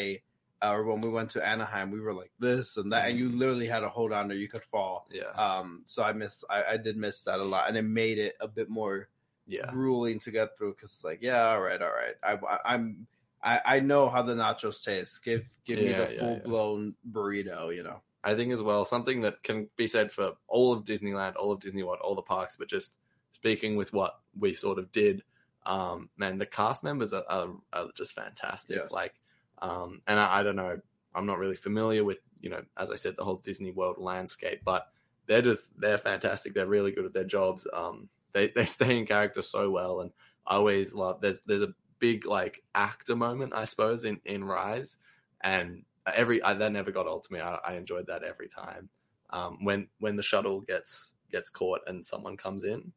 [0.64, 3.28] uh, or when we went to anaheim we were like this and that and you
[3.28, 6.64] literally had to hold on or you could fall Yeah, um so i miss I,
[6.72, 9.08] I did miss that a lot and it made it a bit more
[9.46, 12.14] yeah, grueling to get through because it's like, yeah, all right, all right.
[12.22, 13.06] I, I I'm
[13.42, 15.22] I, I know how the nachos taste.
[15.24, 16.42] Give give me the yeah, full yeah.
[16.44, 17.74] blown burrito.
[17.74, 18.00] You know.
[18.22, 21.60] I think as well something that can be said for all of Disneyland, all of
[21.60, 22.96] Disney World, all the parks, but just
[23.32, 25.22] speaking with what we sort of did,
[25.66, 28.78] um, man, the cast members are, are, are just fantastic.
[28.78, 28.90] Yes.
[28.90, 29.12] Like,
[29.58, 30.80] um, and I, I don't know,
[31.14, 34.60] I'm not really familiar with you know, as I said, the whole Disney World landscape,
[34.64, 34.88] but
[35.26, 36.52] they're just they're fantastic.
[36.54, 37.66] They're really good at their jobs.
[37.72, 40.10] Um, they they stay in character so well, and
[40.46, 41.20] I always love.
[41.20, 44.98] There's there's a big like actor moment, I suppose, in in Rise,
[45.40, 47.40] and every I, that never got old to me.
[47.40, 48.90] I, I enjoyed that every time.
[49.30, 52.92] Um, when when the shuttle gets gets caught and someone comes in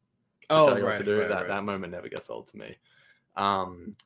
[0.50, 1.48] to Oh, tell you what right, to do, right, that right.
[1.48, 2.76] that moment never gets old to me.
[3.36, 3.96] Um,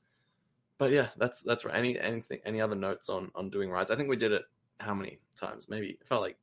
[0.83, 1.77] but yeah, that's that's right.
[1.77, 3.93] Any anything any other notes on on doing rides?
[3.93, 4.43] I think we did it
[4.81, 5.69] how many times?
[5.69, 6.37] Maybe it felt like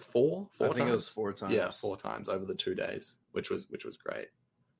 [0.00, 0.88] four four I think times.
[0.88, 1.52] it was four times.
[1.52, 4.28] Yeah, four times over the two days, which was which was great.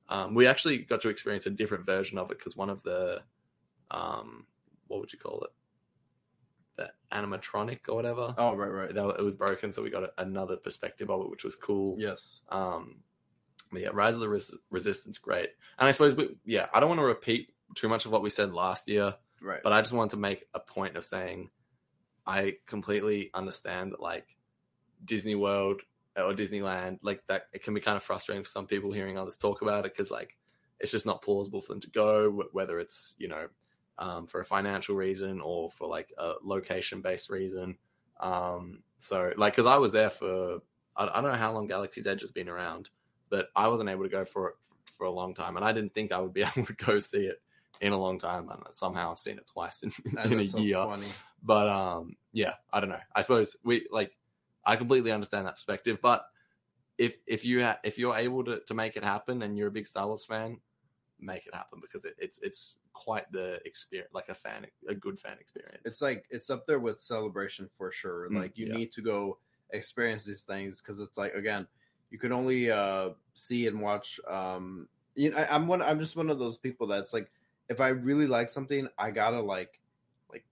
[0.09, 3.21] Um, we actually got to experience a different version of it because one of the,
[3.91, 4.47] um,
[4.87, 5.51] what would you call it?
[6.77, 8.33] The animatronic or whatever.
[8.39, 8.95] Oh, right, right.
[8.95, 11.95] That, it was broken, so we got a, another perspective of it, which was cool.
[11.99, 12.41] Yes.
[12.49, 13.01] Um,
[13.71, 15.49] but yeah, Rise of the Res- Resistance, great.
[15.77, 18.29] And I suppose, we, yeah, I don't want to repeat too much of what we
[18.29, 19.61] said last year, Right.
[19.63, 21.49] but I just wanted to make a point of saying
[22.25, 24.27] I completely understand that like
[25.03, 25.81] Disney World
[26.15, 29.37] or Disneyland, like that, it can be kind of frustrating for some people hearing others
[29.37, 30.35] talk about it because like
[30.79, 33.47] it's just not plausible for them to go, whether it's you know
[33.99, 37.77] um, for a financial reason or for like a location based reason.
[38.19, 40.59] Um, so like, because I was there for
[40.95, 42.89] I, I don't know how long Galaxy's Edge has been around,
[43.29, 45.93] but I wasn't able to go for it for a long time, and I didn't
[45.93, 47.41] think I would be able to go see it
[47.81, 48.49] in a long time.
[48.49, 49.91] And somehow I've seen it twice in,
[50.31, 50.77] in a year.
[50.83, 51.07] funny.
[51.43, 52.99] But um, yeah, I don't know.
[53.15, 54.11] I suppose we like.
[54.65, 56.25] I completely understand that perspective, but
[56.97, 59.71] if if you ha- if you're able to, to make it happen and you're a
[59.71, 60.59] big Star Wars fan,
[61.19, 65.19] make it happen because it, it's it's quite the experience, like a fan, a good
[65.19, 65.81] fan experience.
[65.85, 68.29] It's like it's up there with celebration for sure.
[68.29, 68.75] Mm, Like you yeah.
[68.75, 69.37] need to go
[69.71, 71.67] experience these things because it's like again,
[72.09, 74.19] you can only uh see and watch.
[74.27, 75.81] Um, you know, I, I'm one.
[75.81, 77.31] I'm just one of those people that's like,
[77.69, 79.79] if I really like something, I gotta like,
[80.31, 80.45] like,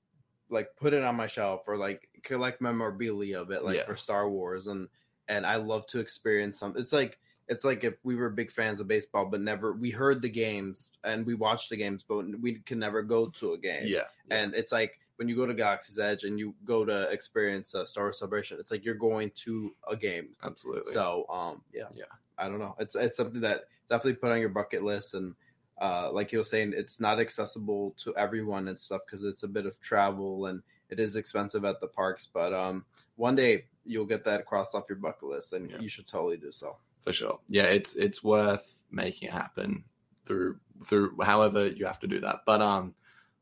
[0.50, 3.86] like put it on my shelf or like collect memorabilia of it, like Yeah.
[3.86, 4.88] for Star Wars and
[5.28, 6.76] and I love to experience some.
[6.78, 10.22] It's like it's like if we were big fans of baseball, but never we heard
[10.22, 13.84] the games and we watched the games, but we can never go to a game
[13.86, 14.38] yeah, yeah.
[14.38, 17.86] and it's like when you go to Galaxy's Edge and you go to experience a
[17.86, 20.36] Star Wars Celebration, it's like you're going to a game.
[20.44, 20.92] absolutely.
[20.92, 22.04] So, um, yeah, Yeah.
[22.38, 22.76] I don't know.
[22.80, 25.36] It's it's something that definitely put on your bucket list, and
[25.82, 29.48] uh, like you were saying, it's not accessible to everyone and stuff because it's a
[29.48, 32.28] bit of travel and it is expensive at the parks.
[32.32, 32.86] But um,
[33.16, 35.80] one day you'll get that crossed off your bucket list, and Yeah.
[35.80, 36.78] you should totally do so.
[37.04, 37.40] for sure.
[37.50, 39.84] Yeah, it's it's worth making it happen
[40.26, 42.38] through through however you have to do that.
[42.46, 42.96] But um,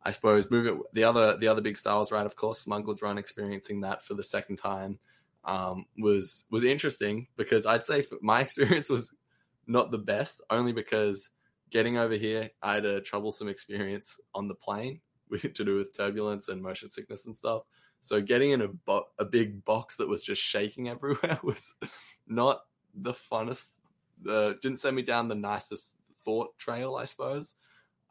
[0.03, 0.75] I suppose move it.
[0.93, 3.17] The other the other big Star Wars ride, of course, Smuggler's Run.
[3.17, 4.99] Experiencing that for the second time
[5.45, 9.13] um, was was interesting because I'd say for, my experience was
[9.67, 11.29] not the best, only because
[11.73, 15.01] getting over here, I had a troublesome experience on the plane
[15.41, 17.63] to do with turbulence and motion sickness and stuff.
[17.99, 21.75] So getting in a bo- a big box that was just shaking everywhere was
[22.27, 22.61] not
[22.93, 23.71] the funnest.
[24.23, 27.55] Didn't send me down the nicest thought trail, I suppose.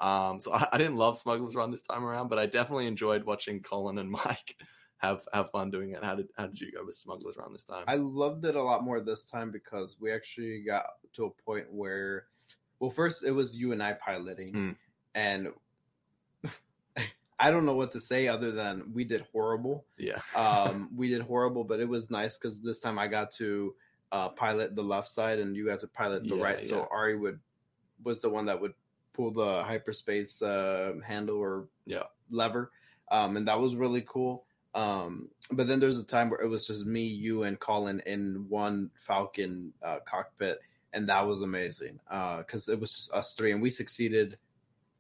[0.01, 3.25] Um, so I, I didn't love Smuggler's Run this time around, but I definitely enjoyed
[3.25, 4.57] watching Colin and Mike
[4.99, 6.05] have have fun doing it.
[6.05, 7.85] How did how did you go with Smugglers Run this time?
[7.87, 11.67] I loved it a lot more this time because we actually got to a point
[11.71, 12.27] where,
[12.83, 14.77] well, first it was you and I piloting, Mm.
[15.15, 15.53] and
[17.39, 19.85] I don't know what to say other than we did horrible.
[19.97, 23.75] yeah, Um, we did horrible, but it was nice because this time I got to
[24.11, 26.67] uh, pilot the left side and you got to pilot the Yeah, right.
[26.67, 26.89] So.
[26.91, 27.39] Ari would
[28.03, 28.75] was the one that would
[29.13, 32.05] pull the hyperspace uh, handle or Yeah.
[32.31, 32.73] lever,
[33.13, 34.45] um, and that was really cool.
[34.75, 38.47] Um, but then there's a time where it was just me, you, and Colin in
[38.49, 40.61] one Falcon uh, cockpit,
[40.93, 44.39] and that was amazing because it was just us three, and we succeeded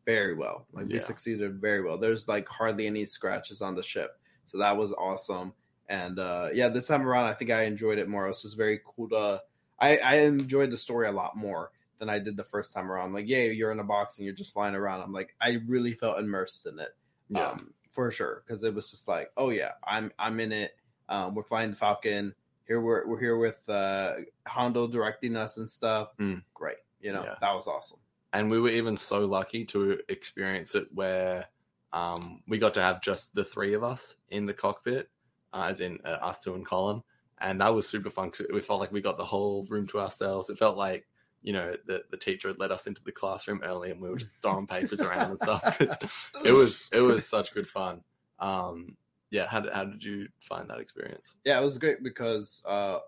[0.04, 0.66] very well.
[0.72, 1.98] Like we succeeded very well.
[1.98, 5.52] There's like hardly any scratches on the ship, so that was awesome.
[5.88, 8.24] And uh, yeah, this time around, I think I enjoyed it more.
[8.24, 9.42] It was just very cool to.
[9.78, 13.12] I, I enjoyed the story a lot more than I did the first time around.
[13.12, 15.02] Like, yeah, you're in a box and you're just flying around.
[15.02, 16.94] I'm like, I really felt immersed in it
[17.32, 20.72] yeah, um, for sure because it was just like oh yeah i'm i'm in it
[21.08, 22.34] um, we're flying the falcon
[22.66, 24.14] here we're, we're here with uh
[24.46, 26.42] hondo directing us and stuff Mm.
[26.54, 27.34] great you know Yeah.
[27.40, 27.98] that was awesome
[28.32, 31.46] and we were even so lucky to experience it where
[31.92, 35.10] um, we got to have just the three of us in the cockpit,
[35.52, 37.02] uh, as in uh, us two and Colin,
[37.42, 38.30] and that was super fun.
[38.30, 40.48] 'cause we felt like we got the whole room to ourselves.
[40.48, 41.06] It felt like
[41.42, 44.16] you know the the teacher had let us into the classroom early, and we were
[44.16, 45.78] just throwing papers around and stuff.
[46.46, 48.00] it was it was such good fun.
[48.38, 48.96] Um,
[49.32, 51.34] yeah, how did how did you find that experience?
[51.44, 52.98] yeah it was great because uh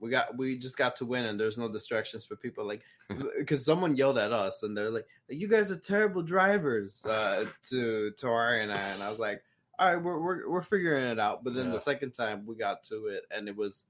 [0.00, 2.82] we got we just got to win and there's no distractions for people like
[3.38, 8.10] because someone yelled at us and they're like you guys are terrible drivers uh to
[8.18, 9.42] to Ari and I and I was like
[9.78, 11.72] all right we're we're, we're figuring it out but then Yeah.
[11.72, 13.86] the second time we got to it and it was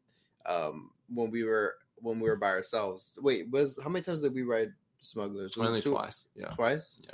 [0.47, 4.33] um when we were when we were by ourselves wait was how many times did
[4.35, 6.29] we ride smugglers Was Only two- twice.
[6.37, 7.11] Yeah, twice Yeah.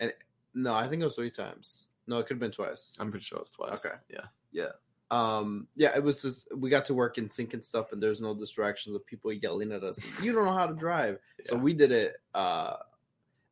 [0.00, 0.12] and
[0.54, 3.24] no I think it was three times no it could have been twice I'm pretty
[3.24, 3.84] sure it was twice.
[3.84, 3.94] Okay.
[4.10, 4.26] Yeah.
[4.52, 4.72] Yeah.
[5.10, 8.20] Um yeah it was just we got to work in sync and stuff and there's
[8.20, 11.72] no distractions of people yelling at us you don't know how to drive so we
[11.72, 12.76] did it uh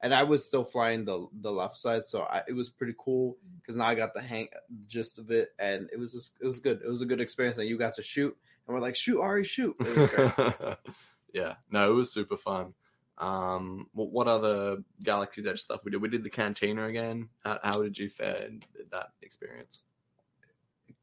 [0.00, 3.36] and i was still flying the the left side so I, it was pretty cool
[3.60, 4.46] because now i got the hang
[4.86, 7.58] gist of it and it was just it was good it was a good experience
[7.58, 10.76] and you got to shoot and we're like shoot ari shoot it was great
[11.32, 12.74] yeah, no, it was super fun.
[13.18, 16.00] Um, what, what other Galaxy's Edge stuff we did?
[16.00, 17.28] We did the Cantina again.
[17.44, 19.84] How, how did you fare in that experience?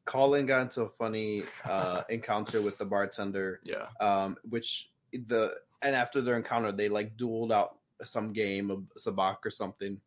[0.04, 5.94] colin got into a funny uh encounter with the bartender Yeah, um, which the and
[5.94, 10.00] after their encounter, they like dueled out some game of sabacc or something,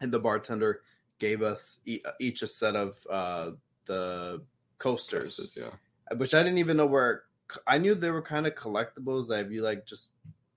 [0.00, 0.82] and the bartender
[1.18, 3.50] gave us e- each a set of uh,
[3.86, 4.42] the
[4.78, 7.24] coasters, Coasters, yeah, which I didn't even know were.
[7.66, 10.10] I knew they were kind of collectibles that if you like just,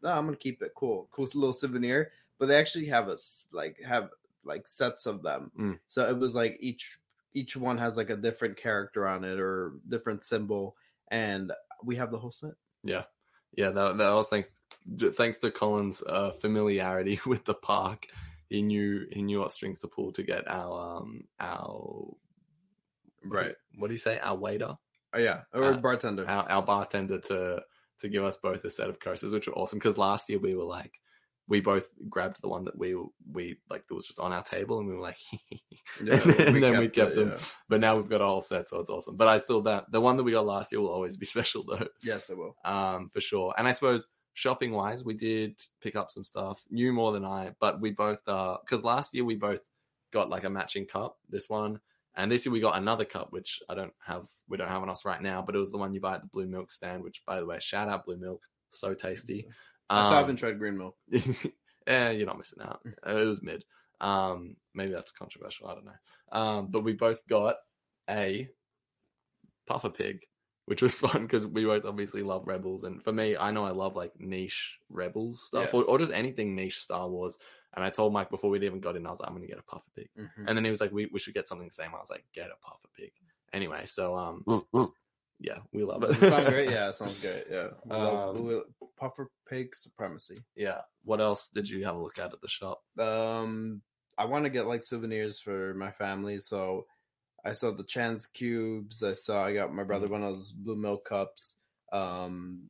[0.03, 2.11] no, I'm gonna keep it cool, cool little souvenir.
[2.39, 4.09] But they actually have us like have
[4.43, 5.79] like sets of them, Mm.
[5.87, 6.97] so it was like each
[7.33, 10.75] each one has like a different character on it or different symbol,
[11.09, 11.51] and
[11.83, 12.53] we have the whole set.
[12.83, 13.03] yeah,
[13.55, 13.69] yeah.
[13.69, 14.59] That, that was thanks
[15.13, 18.07] thanks to Colin's uh, familiarity with the park.
[18.49, 22.15] He knew he knew what strings to pull to get our um our
[23.23, 23.55] Right.
[23.77, 24.17] What do you say?
[24.19, 24.75] Our waiter.
[25.13, 26.27] Oh yeah, or Uh, bartender.
[26.27, 27.61] our, our bartender to
[28.01, 29.79] to give us both a set of coasters, which were awesome.
[29.79, 30.99] Because last year we were like,
[31.47, 32.95] we both grabbed the one that we
[33.31, 35.17] we like that was just on our table, and we were like,
[36.03, 37.29] Yeah, and then we kept it, them.
[37.31, 37.45] yeah.
[37.67, 39.17] But now we've got a whole set, so it's awesome.
[39.17, 41.63] But I still that the one that we got last year will always be special
[41.67, 42.55] though, Yes, it will.
[42.63, 43.53] um, for sure.
[43.57, 47.51] And I suppose shopping wise, we did pick up some stuff, new more than I,
[47.59, 49.69] but we both uh because last year we both
[50.13, 51.17] got like a matching cup.
[51.29, 51.79] This one.
[52.15, 54.25] And this year we got another cup, which I don't have.
[54.49, 56.21] We don't have on us right now, but it was the one you buy at
[56.21, 57.03] the Blue Milk stand.
[57.03, 59.47] Which, by the way, shout out Blue Milk, so tasty.
[59.89, 60.95] I still Um, haven't tried green milk.
[61.87, 62.81] yeah, you're not missing out.
[63.07, 63.65] It was mid.
[63.99, 65.67] Um, maybe that's controversial.
[65.67, 65.91] I don't know.
[66.31, 67.55] Um, but we both got
[68.09, 68.47] a
[69.67, 70.21] puffer pig,
[70.65, 73.71] which was fun because we both obviously love Rebels, and for me, I know I
[73.71, 77.37] love like niche Rebels stuff or, or just anything niche Star Wars.
[77.73, 79.59] And I told Mike before we'd even got in, I was like, I'm gonna get
[79.59, 80.45] a puffer pig, Mhm.
[80.47, 81.91] and then he was like, we we should get something the same.
[81.95, 83.11] I was like, get a puffer pig.
[83.53, 84.43] Anyway, so um,
[85.39, 86.07] yeah, we love it.
[86.13, 86.69] Does it sound great?
[86.75, 87.45] Yeah, it sounds great.
[87.49, 88.61] Yeah, We love- Um, we-
[88.97, 90.35] puffer pig supremacy.
[90.55, 90.81] yeah.
[91.03, 92.83] What else did you have a look at at the shop?
[92.99, 93.81] Um,
[94.17, 96.85] I want to get like souvenirs for my family, so
[97.43, 99.01] I saw the Chance cubes.
[99.01, 101.57] I saw I got my brother one of those blue milk cups.
[101.91, 102.69] Um,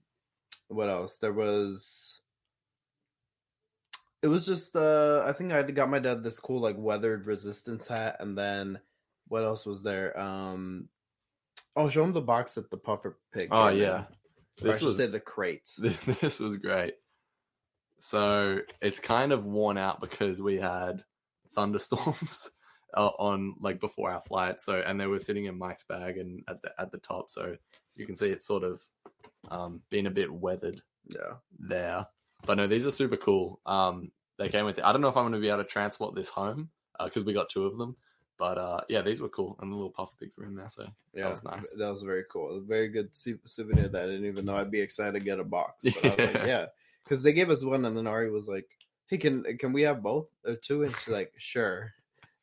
[0.69, 1.17] what else?
[1.17, 2.20] There was.
[4.21, 7.87] It was just uh I think I got my dad this cool like weathered resistance
[7.87, 8.79] hat and then
[9.27, 10.17] what else was there?
[10.19, 10.89] Um
[11.75, 13.47] Oh, show him the box that the puffer pig.
[13.51, 13.77] Oh, in.
[13.77, 13.87] yeah.
[13.93, 14.05] Or I
[14.63, 15.69] This should was say the crate.
[15.77, 16.95] this was great.
[17.99, 21.03] So it's kind of worn out because we had
[21.53, 22.49] thunderstorms
[22.97, 24.59] uh, on like before our flight.
[24.59, 27.55] So and they were sitting in Mike's bag and at the at the top, so
[27.95, 28.81] you can see it's sort of
[29.49, 31.35] um, been a bit weathered Yeah.
[31.59, 32.07] there.
[32.45, 33.59] But no, these are super cool.
[33.65, 34.77] Um, they came with.
[34.77, 34.83] it.
[34.83, 36.69] I don't know if I'm going to be able to transport this home
[37.03, 37.95] because we got two of them.
[38.37, 40.69] But uh, yeah, these were cool, and the little puff pigs were in there.
[40.69, 41.75] So Yeah, that was nice.
[41.77, 42.57] That was very cool.
[42.57, 45.43] A very good souvenir that I didn't even know I'd be excited to get a
[45.43, 45.83] box.
[45.83, 46.45] But I was like, Yeah.
[46.45, 46.65] yeah,
[47.03, 48.67] because they gave us one, and then Ari was like,
[49.05, 50.81] "Hey, can can we have both or two?
[50.83, 51.93] And she's like, "Sure."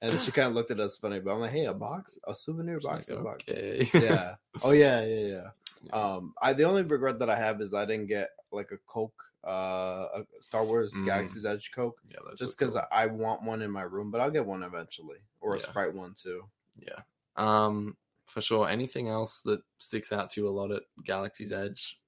[0.00, 2.32] And she kind of looked at us funny, but I'm like, "Hey, a box, a
[2.32, 3.90] souvenir box, like, a box." okay.
[4.00, 4.36] Yeah.
[4.62, 5.50] Oh yeah, yeah, yeah.
[5.82, 5.92] Yeah.
[5.92, 9.20] Um, I the only regret that I have is I didn't get like a Coke,
[9.48, 11.06] uh, a Star Wars Mm.
[11.06, 12.82] Galaxy's Edge Coke, yeah, just because cool.
[12.92, 15.62] I want one in my room, but I'll get one eventually, or a Yeah.
[15.64, 16.42] Sprite one too.
[16.78, 17.00] Yeah.
[17.36, 18.68] Um, for sure.
[18.68, 21.98] Anything else that sticks out to you a lot at Galaxy's Edge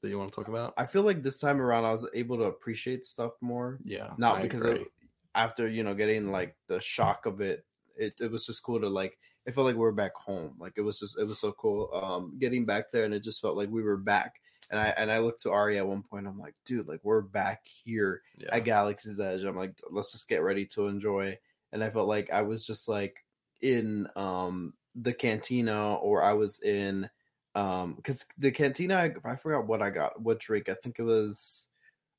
[0.00, 0.72] that you want to talk about?
[0.78, 3.78] I feel like this time around I was able to appreciate stuff more.
[3.84, 4.10] yeah.
[4.16, 4.78] Not I because of,
[5.34, 7.64] after you know getting like the shock of it,
[7.96, 9.18] it it was just cool to like.
[9.44, 10.56] It felt like we were back home.
[10.58, 11.90] Like it was just it was so cool.
[11.92, 14.40] Um, getting back there and it just felt like we were back.
[14.70, 16.26] And I and I looked to Ari at one point.
[16.26, 18.48] I'm like, dude, like we're back here yeah.
[18.52, 19.42] at Galaxy's Edge.
[19.42, 21.38] I'm like, let's just get ready to enjoy.
[21.72, 23.24] And I felt like I was just like
[23.60, 27.08] in um the cantina or I was in
[27.54, 31.04] um because the cantina I, I forgot what I got what drink I think it
[31.04, 31.68] was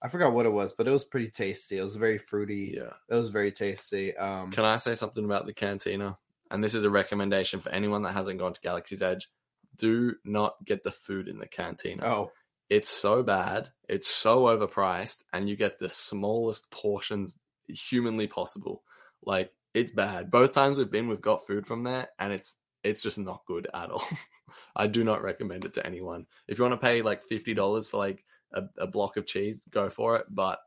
[0.01, 2.93] I forgot what it was but it was pretty tasty it was very fruity yeah.
[3.09, 6.17] it was very tasty um Can I say something about the cantina?
[6.49, 9.29] And this is a recommendation for anyone that hasn't gone to Galaxy's Edge.
[9.75, 12.05] Do not get the food in the cantina.
[12.05, 12.31] oh
[12.69, 13.69] It's so bad.
[13.87, 18.83] It's so overpriced, and you get the smallest portions humanly possible.
[19.23, 20.31] Like it's bad.
[20.31, 23.67] Both times we've been, we've got food from there, and it's it's just not good
[23.73, 24.03] at all.
[24.75, 26.25] I do not recommend it to anyone.
[26.47, 29.61] If you want to pay like fifty dollars for like a, a block of cheese,
[29.69, 30.25] go for it.
[30.29, 30.59] But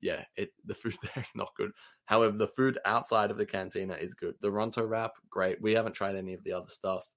[0.00, 1.72] yeah, it the food there is not good.
[2.04, 4.34] However, the food outside of the cantina is good.
[4.40, 5.60] The Ronto wrap, great.
[5.60, 7.08] We haven't tried any of the other stuff,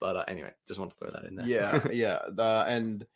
[0.00, 1.46] but uh, anyway, just want to throw that in there.
[1.46, 3.06] yeah yeah the and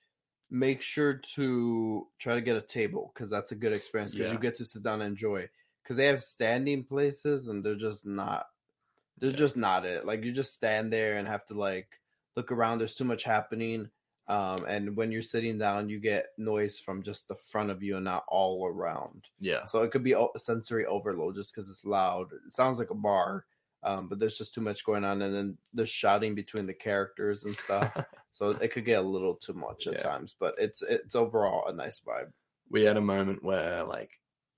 [0.52, 4.34] make sure to try to get a table because that's a good experience because Yeah.
[4.34, 5.48] you get to sit down and enjoy.
[5.82, 8.46] Because they have standing places and they're just not
[9.18, 9.36] they're Yeah.
[9.36, 10.04] just not it.
[10.04, 12.00] Like you just stand there and have to like
[12.36, 12.78] look around.
[12.78, 13.90] There's too much happening
[14.28, 17.96] um and when you're sitting down you get noise from just the front of you
[17.96, 19.28] and not all around.
[19.40, 22.30] Yeah, so it could be sensory overload just because it's loud.
[22.46, 23.46] It sounds like a bar
[23.84, 27.44] um, but there's just too much going on and then the shouting between the characters
[27.44, 27.96] and stuff
[28.32, 29.98] so it could get a little too much at Yeah.
[30.00, 32.32] times but it's it's overall a nice vibe
[32.70, 34.10] we had a moment where like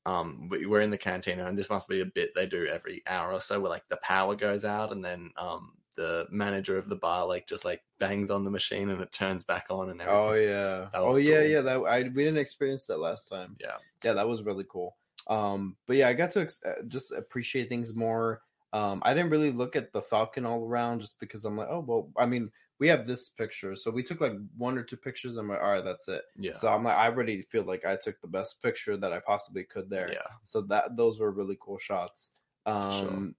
[0.07, 3.03] um we were in the cantina and this must be a bit they do every
[3.07, 6.89] hour or so where like the power goes out and then um the manager of
[6.89, 10.01] the bar like just like bangs on the machine and it turns back on and
[10.03, 10.21] everything.
[10.21, 11.45] oh yeah oh yeah cool.
[11.47, 14.97] yeah that i we didn't experience that last time yeah yeah that was really cool
[15.29, 18.43] um but yeah i got to ex- uh, just appreciate things more
[18.75, 21.81] um i didn't really look at the falcon all around just because i'm like oh
[21.87, 25.37] well i mean we have this picture so we took like one or two pictures
[25.39, 26.23] i'm like all right that's it.
[26.37, 26.55] Yeah.
[26.55, 29.63] So i'm like i already feel like i took the best picture that i possibly
[29.65, 30.11] could there.
[30.13, 30.29] Yeah.
[30.43, 32.33] So that those were really cool shots.
[32.67, 33.35] Um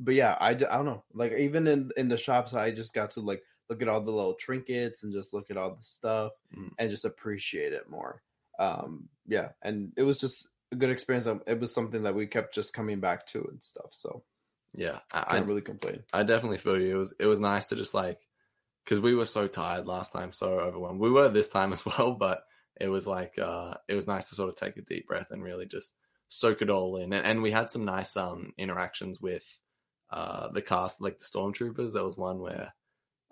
[0.00, 3.12] but yeah I, I don't know like even in in the shops i just got
[3.12, 6.32] to like look at all the little trinkets and just look at all the stuff
[6.56, 6.70] Mm.
[6.78, 8.22] and just appreciate it more.
[8.58, 12.26] Um yeah and it was just a good experience Um, it was something that we
[12.26, 14.22] kept just coming back to and stuff so
[14.74, 16.02] yeah i I, really complain.
[16.12, 16.96] I definitely feel you.
[16.96, 18.18] It was it was nice to just like
[18.84, 21.00] because we were so tired last time so overwhelmed.
[21.00, 22.44] We were this time as well but
[22.80, 25.42] it was like uh it was nice to sort of take a deep breath and
[25.42, 25.94] really just
[26.28, 27.12] soak it all in.
[27.12, 29.44] And, and we had some nice um interactions with
[30.10, 31.92] uh the cast like the stormtroopers.
[31.92, 32.72] There was one where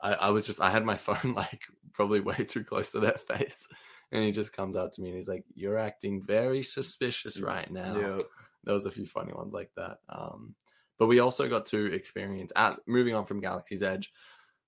[0.00, 3.18] I, I was just i had my phone like probably way too close to their
[3.36, 3.66] face.
[4.12, 7.70] And he just comes out to me and he's like you're acting very suspicious right
[7.70, 7.96] now.
[7.96, 8.18] Yeah
[8.64, 9.98] there was a few funny ones like that.
[10.08, 10.54] Um,
[11.02, 14.12] but we also got to experience at moving on from Galaxy's Edge,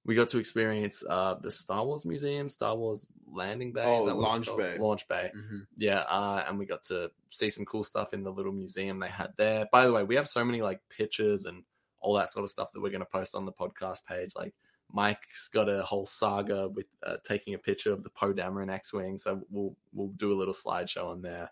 [0.04, 4.06] we got to experience uh, the Star Wars Museum, Star Wars Landing Bay, Oh, is
[4.06, 4.58] that what it's Launch?
[4.58, 4.76] Bay.
[4.80, 5.30] Launch Bay.
[5.32, 8.98] hmm Yeah, uh, and we got to see some cool stuff in the little museum
[8.98, 9.68] they had there.
[9.70, 11.62] By the way, we have so many like pictures and
[12.00, 14.32] all that sort of stuff that we're going to post on the podcast page.
[14.34, 14.54] Like
[14.92, 19.18] Mike's got a whole saga with uh, taking a picture of the Poe Dameron X-wing,
[19.18, 21.48] so we'll we'll do a little slideshow on there.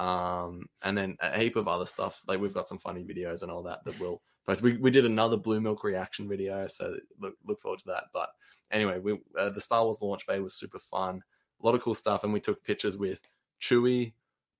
[0.00, 2.22] Um, and then a heap of other stuff.
[2.26, 4.62] Like we've got some funny videos and all that that we'll post.
[4.62, 8.04] We we did another Blue Milk reaction video, so look look forward to that.
[8.14, 8.30] But
[8.70, 11.20] anyway, we uh, the Star Wars launch bay was super fun.
[11.62, 13.20] A lot of cool stuff, and we took pictures with
[13.60, 14.14] Chewie,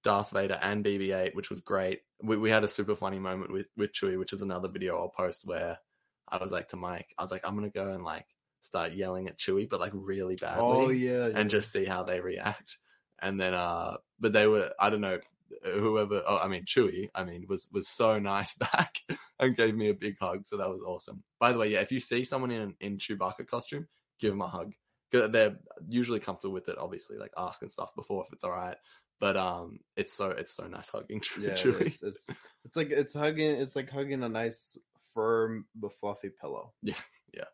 [0.04, 2.00] Darth Vader, and BB-8, which was great.
[2.22, 5.08] We we had a super funny moment with with Chewie, which is another video I'll
[5.08, 5.78] post where
[6.28, 8.26] I was like to Mike, I was like, I'm gonna go and like
[8.60, 11.32] start yelling at Chewie, but like really badly oh yeah yeah.
[11.34, 12.78] and just see how they react.
[13.22, 15.18] And then, uh, but they were, I don't know,
[15.64, 18.98] whoever, oh, I mean, Chewy, I mean, was, was so nice back.
[19.40, 20.46] and gave me a big hug.
[20.46, 21.22] So that was awesome.
[21.40, 23.88] By the way, yeah, if you see someone in in Chewbacca costume,
[24.20, 24.72] give them a hug.
[25.12, 25.56] They're
[25.88, 26.78] usually comfortable with it.
[26.78, 28.76] Obviously, like asking stuff before if it's all right.
[29.18, 31.42] But um, it's so it's so nice hugging Chewie.
[31.42, 32.02] Yeah, it is.
[32.02, 32.26] it's
[32.64, 33.50] it's like it's hugging.
[33.60, 34.78] It's like hugging a nice,
[35.14, 36.72] firm but fluffy pillow.
[36.82, 36.94] Yeah,
[37.34, 37.44] yeah.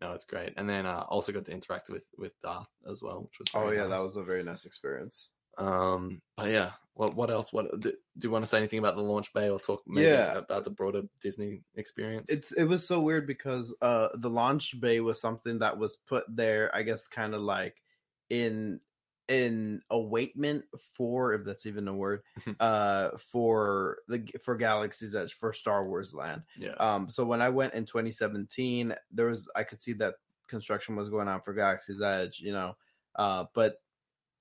[0.00, 0.52] No, it's great.
[0.56, 3.70] And then uh, also got to interact with with Darth as well, which was Oh
[3.70, 3.98] yeah, nice.
[3.98, 5.30] that was a very nice experience.
[5.58, 7.52] Um, but yeah, what what else?
[7.52, 7.92] What do,
[8.22, 10.38] you want to say anything about the launch bay or talk maybe Yeah.
[10.38, 12.30] about the broader Disney experience?
[12.30, 16.24] It's it was so weird because uh the launch bay was something that was put
[16.28, 17.82] there, I guess, kind of like
[18.28, 18.80] in
[19.28, 20.62] in awaitment
[20.96, 22.22] for if that's even a word
[22.60, 27.48] uh for the for galaxy's edge for star wars land yeah, Um, so when I
[27.48, 30.14] went in 2017, there was I could see that
[30.46, 32.76] construction was going on for Galaxy's Edge, you know.
[33.16, 33.78] Uh, but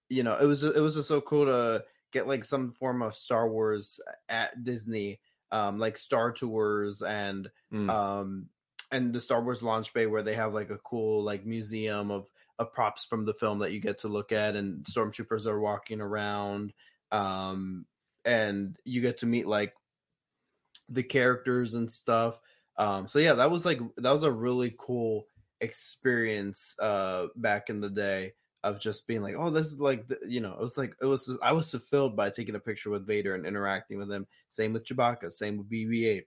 [0.10, 3.16] you know, it was it was just so cool to get like some form of
[3.16, 3.99] Star Wars
[4.30, 5.20] at Disney,
[5.51, 7.89] um, like Star Tours and Mm.
[7.89, 8.49] um
[8.91, 12.32] and the Star Wars launch bay where they have like a cool like museum of
[12.60, 16.01] of props from the film that you get to look at and stormtroopers are walking
[16.01, 16.74] around
[17.12, 17.86] um
[18.24, 19.74] and you get to meet like
[20.89, 22.39] the characters and stuff
[22.78, 25.28] um so yeah that was like that was a really cool
[25.62, 28.34] experience uh back in the day
[28.66, 31.05] of just being like oh this is like the, you know it was like it
[31.05, 34.26] was i was fulfilled by taking a picture with vader and interacting with him.
[34.49, 36.24] Same with chewbacca same with bb8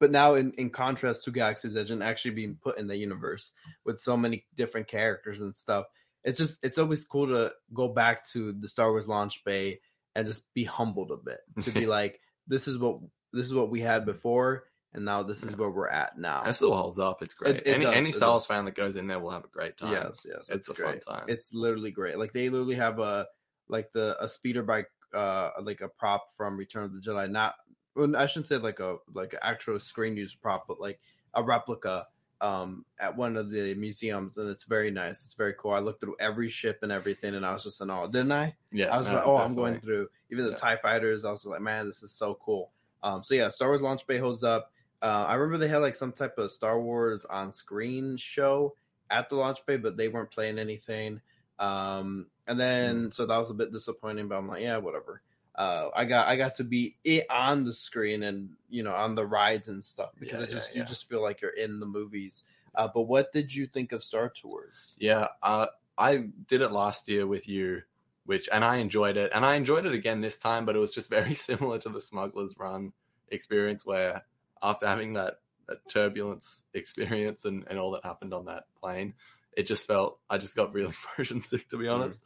[0.00, 3.52] but now in, in contrast to galaxy's edge and actually being put in the universe
[3.84, 5.86] with so many different characters and stuff
[6.24, 9.78] it's just it's always cool to go back to the star wars launch bay
[10.16, 12.18] and just be humbled a bit to be like
[12.48, 12.98] this is what
[13.32, 14.64] this is what we had before
[14.94, 17.22] and now this is where we're at now it still holds up.
[17.22, 17.56] It's great.
[17.56, 18.46] It- it any does, any it Star Wars does.
[18.46, 19.92] fan that goes in there will have a great time.
[19.92, 21.26] yes yes it's, a great fun time.
[21.28, 23.26] it's literally great like they literally have a
[23.68, 27.54] like the a speeder bike uh like a prop from return of the jedi not
[27.94, 30.98] well, i shouldn't say like a like an actual screen use prop but like
[31.34, 32.06] a replica
[32.40, 36.00] um at one of the museums and it's very nice it's very cool i looked
[36.00, 38.96] through every ship and everything and i was just in awe didn't i yeah, I
[38.98, 40.56] was no, like, oh, I'm going through even the Yeah.
[40.56, 41.26] TIE Fighters.
[41.26, 42.70] I was like, man, this is so cool.
[43.02, 44.71] Um, so yeah, Star Wars Launch Bay holds up.
[45.02, 48.76] Uh, I remember they had like some type of Star Wars on screen show
[49.10, 51.20] at the Launch Bay, but they weren't playing anything.
[51.58, 53.12] Um, and then Hmm.
[53.12, 55.22] so that was a bit disappointing, but I'm like, yeah, whatever.
[55.54, 59.14] Uh, I got I got to be it on the screen and you know on
[59.16, 60.88] the rides and stuff because Yeah, it just yeah, you yeah.
[60.88, 62.44] just feel like you're in the movies.
[62.74, 64.98] Uh, but what did you think of Star Tours?
[64.98, 65.66] Yeah, uh,
[65.98, 67.82] I did it last year with you,
[68.24, 70.94] which and I enjoyed it, and I enjoyed it again this time, but it was
[70.94, 72.92] just very similar to the Smugglers Run
[73.28, 74.24] experience, where
[74.62, 75.34] after having that,
[75.68, 79.14] that turbulence experience and, and all that happened on that plane,
[79.56, 82.20] it just felt I just got really motion sick to be honest.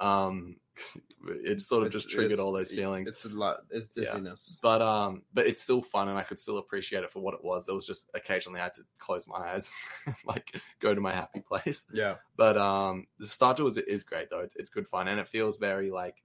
[0.00, 0.56] Um,
[1.44, 3.08] it sort of It's- just triggered all those feelings.
[3.10, 3.62] It's a lot.
[3.70, 4.04] It's Yeah.
[4.04, 4.58] dizziness.
[4.62, 7.42] but um but it's still fun and i could still appreciate it for what it
[7.42, 9.68] was it was just occasionally i had to close my eyes
[10.24, 12.14] like go to my happy place Yeah.
[12.36, 15.56] but um the star tours is great though it's, it's good fun and it feels
[15.56, 16.22] very like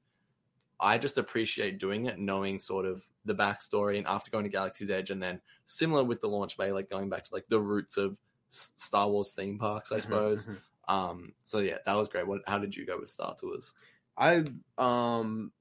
[0.79, 4.91] i just appreciate doing it knowing sort of the backstory and after going to galaxy's
[4.91, 7.97] edge and then similar with the launch bay like going back to like the roots
[7.97, 8.17] of
[8.51, 10.63] S- star wars theme parks i Mhm, suppose mhm.
[10.87, 13.73] um so yeah that was great what how did you go with star tours
[14.17, 14.45] I
[14.77, 15.51] um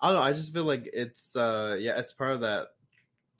[0.00, 2.68] I don't know, I just feel like it's uh yeah, it's part of that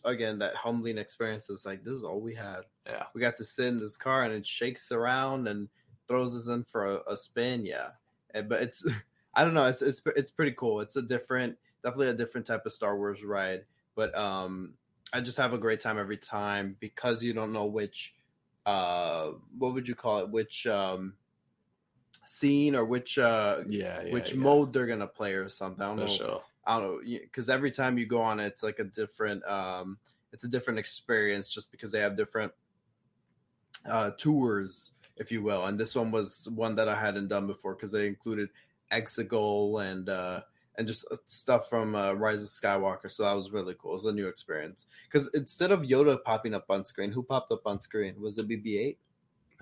[0.04, 2.62] again, that humbling experience It's like this is all we had.
[2.86, 5.68] yeah We got to sit in this car and it shakes around and
[6.08, 7.92] throws us in for a, a spin, yeah.
[8.32, 8.86] And, but it's
[9.34, 10.80] I don't know, it's it's it's pretty cool.
[10.80, 13.66] It's a different definitely a different type of Star Wars ride.
[13.94, 14.74] But um
[15.12, 18.14] I just have a great time every time because you don't know which
[18.64, 21.14] uh what would you call it, which um
[22.24, 25.82] scene or which uh yeah, yeah which yeah, mode they're gonna play or something.
[25.82, 26.16] I don't for know.
[26.16, 29.98] sure I don't know because every time you go on it's like a different um
[30.32, 32.52] it's a different experience just because they have different
[33.88, 35.64] uh tours, if you will.
[35.66, 38.48] And this one was one that I hadn't done before because they included
[38.92, 40.40] Exegol and uh
[40.78, 43.10] and just uh, stuff from uh, Rise of Skywalker.
[43.10, 43.92] So that was really cool.
[43.92, 47.50] It was a new experience because instead of Yoda popping up on screen, who popped
[47.52, 48.14] up on screen?
[48.20, 48.96] Was it BB-8?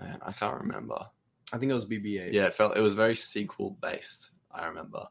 [0.01, 1.05] man i can't remember
[1.53, 2.33] I think it was BB-8.
[2.33, 4.31] Yeah, it felt it was very sequel based.
[4.51, 5.05] I remember,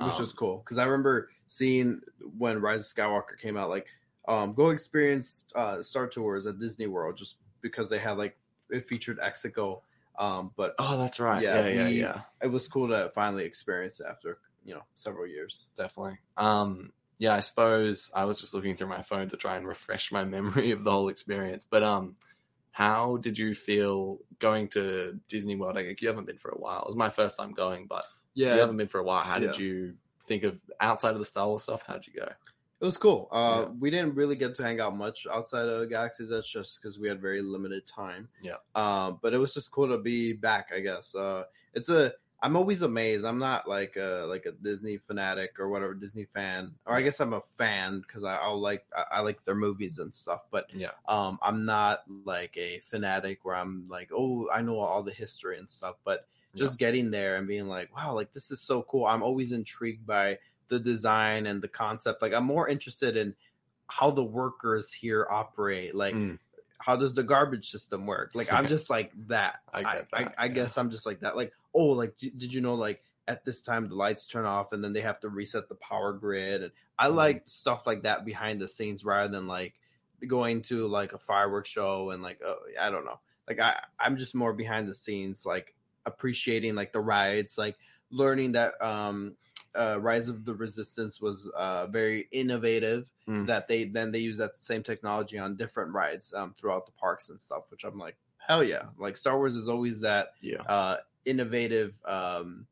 [0.00, 2.00] which Um, was cool because I remember seeing
[2.38, 3.86] when Rise of Skywalker came out, like,
[4.26, 8.36] um, go experience uh, Star Tours at Disney World just because they had like
[8.70, 9.82] it featured Exegol.
[10.18, 11.42] Um, but Oh, that's right.
[11.42, 15.26] Yeah, Yeah, yeah, we- yeah, it was cool to finally experience after you know several
[15.26, 15.66] years.
[15.76, 16.18] definitely.
[16.36, 20.10] Um, yeah, I suppose I was just looking through my phone to try and refresh
[20.10, 21.66] my memory of the whole experience.
[21.68, 22.16] But um,
[22.72, 25.76] how did you feel going to Disney World?
[25.76, 26.80] Like, you haven't been for a while.
[26.82, 28.04] It was my first time going, but
[28.34, 29.22] yeah you haven't been for a while.
[29.22, 29.94] How did you
[30.26, 31.84] think of outside of the Star Wars stuff?
[31.86, 32.28] How'd you go?
[32.80, 33.28] it was cool.
[33.30, 33.72] Uh, Yeah.
[33.78, 37.08] We didn't really get to hang out much outside of Galaxy's That's just because we
[37.08, 38.28] had very limited time.
[38.42, 38.56] Yeah.
[38.74, 40.70] Um, but it was just cool to be back.
[40.74, 41.14] I guess.
[41.14, 42.12] Uh, it's a.
[42.44, 43.24] I'm always amazed.
[43.24, 47.18] I'm not like a like a Disney fanatic or whatever Disney fan, or I guess
[47.18, 50.42] I'm a fan because I I'll like I, I like their movies and stuff.
[50.50, 50.90] But Yeah.
[51.08, 55.58] um, I'm not like a fanatic where I'm like, oh, I know all the history
[55.58, 55.96] and stuff.
[56.04, 59.06] But just getting there and being like, wow, like this is so cool.
[59.06, 60.38] I'm always intrigued by
[60.68, 62.20] the design and the concept.
[62.20, 63.34] Like I'm more interested in
[63.86, 65.94] how the workers here operate.
[65.94, 66.38] Like Mm.
[66.84, 68.32] How does the garbage system work?
[68.34, 69.60] Like I'm just like that.
[69.72, 70.52] I I get I, that, I yeah.
[70.52, 71.34] guess I'm just like that.
[71.34, 74.72] Like oh, like d- did you know like at this time the lights turn off
[74.72, 77.14] and then they have to reset the power grid and I Mhm.
[77.14, 79.74] like stuff like that behind the scenes rather than like
[80.26, 83.18] going to like a fireworks show and like oh, I don't know.
[83.48, 85.74] Like I I'm just more behind the scenes like
[86.04, 87.76] appreciating like the rides like
[88.10, 89.36] learning that um
[89.74, 93.10] uh, Rise of the Resistance was uh, very innovative.
[93.28, 93.46] Mm.
[93.46, 97.30] That they then they use that same technology on different rides um, throughout the parks
[97.30, 97.70] and stuff.
[97.70, 98.84] Which I'm like, hell yeah!
[98.98, 100.62] Like Star Wars is always that Yeah.
[100.62, 101.94] uh, innovative.
[102.04, 102.66] Um,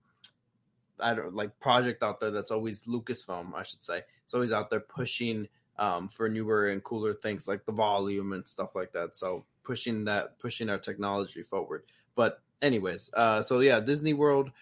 [1.00, 4.02] I don't like project out there that's always Lucasfilm, I should say.
[4.24, 5.48] It's always out there pushing
[5.78, 9.16] um, for newer and cooler things like the volume and stuff like that.
[9.16, 11.82] So pushing that, pushing our technology forward.
[12.14, 14.52] But anyways, uh, so yeah, Disney World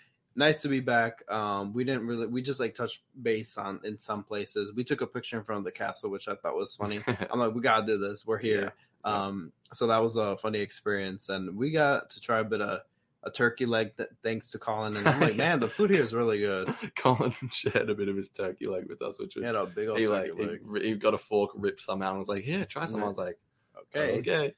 [0.40, 1.22] nice to be back.
[1.30, 4.72] Um, we didn't really, we just like touched base on in some places.
[4.74, 6.98] We took a picture in front of the castle, which I thought was funny.
[7.30, 8.26] I'm like, we gotta do this.
[8.26, 8.72] We're here.
[9.04, 9.26] Yeah.
[9.26, 12.80] Um, so that was a funny experience, and we got to try a bit of
[13.22, 14.96] a turkey leg th- thanks to Colin.
[14.96, 16.74] And I'm like, man, the food here is really good.
[16.96, 19.88] Colin shared a bit of his turkey leg with us, which He was a big
[19.88, 20.82] old he turkey like leg.
[20.82, 23.18] he got a fork ripped some out, and was like, "Yeah, try some." I was
[23.18, 23.38] like,
[23.94, 24.54] Okay, "Okay."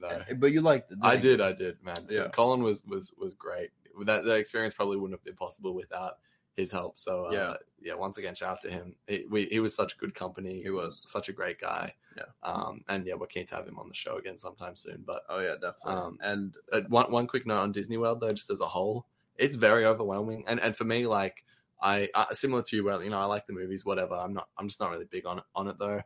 [0.00, 0.98] No, but you liked it.
[1.02, 1.20] I you?
[1.20, 2.06] did, I did, man.
[2.08, 2.28] Yeah.
[2.28, 3.70] Colin was was was great.
[4.06, 6.14] That that experience probably wouldn't have been possible without
[6.56, 6.98] his help.
[6.98, 7.54] So uh, Yeah.
[7.80, 8.94] yeah, Once again, shout out to him.
[9.06, 10.60] He, we, he was such good company.
[10.62, 11.04] He was.
[11.06, 11.94] such a great guy.
[12.16, 12.24] Yeah.
[12.42, 15.04] Um, and yeah, we're keen to have him on the show again sometime soon.
[15.06, 16.02] But Oh yeah, definitely.
[16.02, 19.06] Um, and uh, one one quick note on Disney World though, just as a whole,
[19.36, 20.44] it's very overwhelming.
[20.48, 21.44] And and for me, like
[21.80, 24.14] I uh, similar to you, where you know I like the movies, whatever.
[24.14, 24.48] I'm not.
[24.58, 26.02] I'm just not really big on it on it though.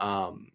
[0.00, 0.52] Um,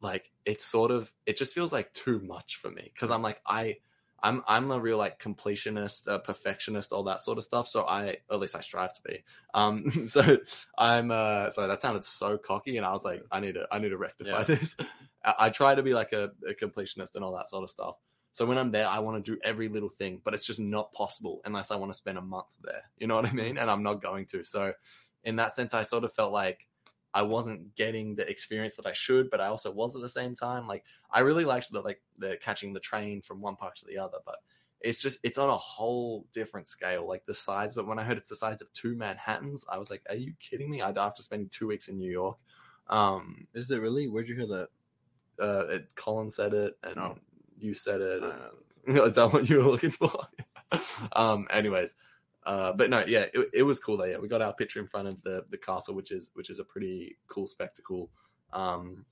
[0.00, 3.40] like it's sort of it just feels like too much for me because I'm like
[3.46, 3.76] I.
[4.22, 7.68] I'm I'm a real like completionist, uh, perfectionist, all that sort of stuff.
[7.68, 9.24] So I, or at least I strive to be.
[9.54, 10.38] Um, so
[10.78, 11.10] I'm.
[11.10, 13.90] Uh, sorry, that sounded so cocky, and I was like, I need to, I need
[13.90, 14.44] to rectify Yeah.
[14.44, 14.76] this.
[15.24, 17.96] I, I try to be like a, a completionist and all that sort of stuff.
[18.34, 20.92] So when I'm there, I want to do every little thing, but it's just not
[20.92, 22.82] possible unless I want to spend a month there.
[22.96, 23.58] You know what I mean?
[23.58, 24.42] And I'm not going to.
[24.42, 24.72] So
[25.22, 26.66] in that sense, I sort of felt like
[27.14, 30.34] I wasn't getting the experience that I should, but I also was at the same
[30.34, 30.66] time.
[30.66, 33.98] Like I really liked the like the catching the train from one park to the
[33.98, 34.36] other, but
[34.80, 37.06] it's just it's on a whole different scale.
[37.06, 39.90] Like the size, but when I heard it's the size of two Manhattans, I was
[39.90, 42.38] like, "Are you kidding me?" I'd after spending two weeks in New York.
[42.88, 44.08] Um, is it really?
[44.08, 44.68] Where'd you hear that?
[45.40, 47.18] uh, it, Colin said it, and Oh.
[47.58, 48.22] you said it.
[48.22, 48.50] Uh,
[49.06, 50.12] is that what you were looking for?
[51.12, 51.46] um.
[51.50, 51.94] Anyways,
[52.44, 54.04] uh, but no, yeah, it, it was cool though.
[54.04, 56.58] Yeah, we got our picture in front of the the castle, which is which is
[56.58, 58.10] a pretty cool spectacle.
[58.52, 59.04] Um,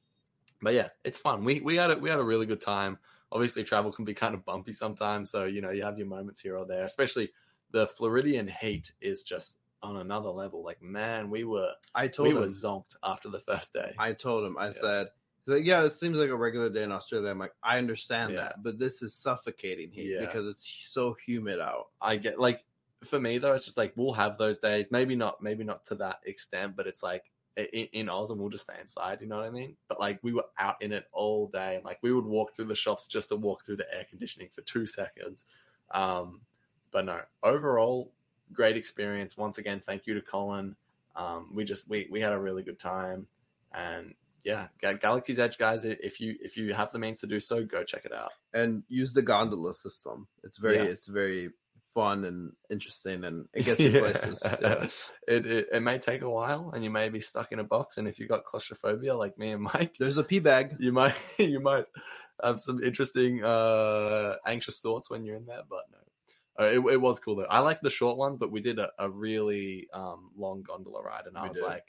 [0.63, 1.45] but yeah, it's fun.
[1.45, 2.99] We we had a, we had a really good time.
[3.33, 6.41] Obviously, travel can be kind of bumpy sometimes, so you know you have your moments
[6.41, 6.85] here or there.
[6.85, 7.31] Especially
[7.71, 10.63] the Floridian heat is just on another level.
[10.65, 12.41] Like man, we were I told we him.
[12.41, 13.95] were zonked after the first day.
[13.99, 14.59] I told him.
[14.59, 14.73] I Yeah.
[14.73, 15.07] said,
[15.47, 17.31] he's like, yeah, it seems like a regular day in Australia.
[17.31, 18.39] I'm like, I understand Yeah.
[18.41, 20.21] that, but this is suffocating heat Yeah.
[20.21, 21.87] because it's so humid out.
[22.03, 22.65] I get like
[23.05, 24.87] for me though, it's just like we'll have those days.
[24.91, 27.25] Maybe not, maybe not to that extent, but it's like
[27.57, 29.21] in, in Oz and we'll just stay inside.
[29.21, 29.77] You know what I mean?
[29.89, 32.67] But like we were out in it all day, and like we would walk through
[32.67, 35.47] the shops just to walk through the air conditioning for two seconds.
[35.91, 36.43] Um,
[36.91, 38.13] but no, overall,
[38.53, 39.37] great experience.
[39.37, 40.77] Once again, thank you to Colin.
[41.17, 43.27] Um, we just we we had a really good time,
[43.73, 45.85] and yeah, Galaxy's Edge guys.
[45.85, 48.33] If you if you have the means to do so, go check it out.
[48.55, 50.29] And use the gondola system.
[50.45, 50.85] It's very, Yeah.
[50.85, 51.51] it's very
[51.95, 54.43] fun and interesting, and it gets you places.
[54.61, 54.87] Yeah.
[55.29, 57.99] it, it it may take a while, and you may be stuck in a box.
[57.99, 60.77] And if you've got claustrophobia, like me and Mike, There's a pee bag.
[60.79, 61.87] you might you might
[62.43, 65.63] have some interesting uh anxious thoughts when you're in there.
[65.69, 67.45] But no, uh, it, it was cool though.
[67.45, 71.27] I like the short ones, but we did a, a really um long gondola ride,
[71.27, 71.67] and I We was did.
[71.67, 71.85] like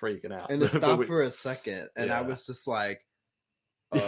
[0.00, 0.50] freaking out.
[0.50, 3.00] And it stopped we- for a second, and I was just like,
[3.92, 3.98] uh,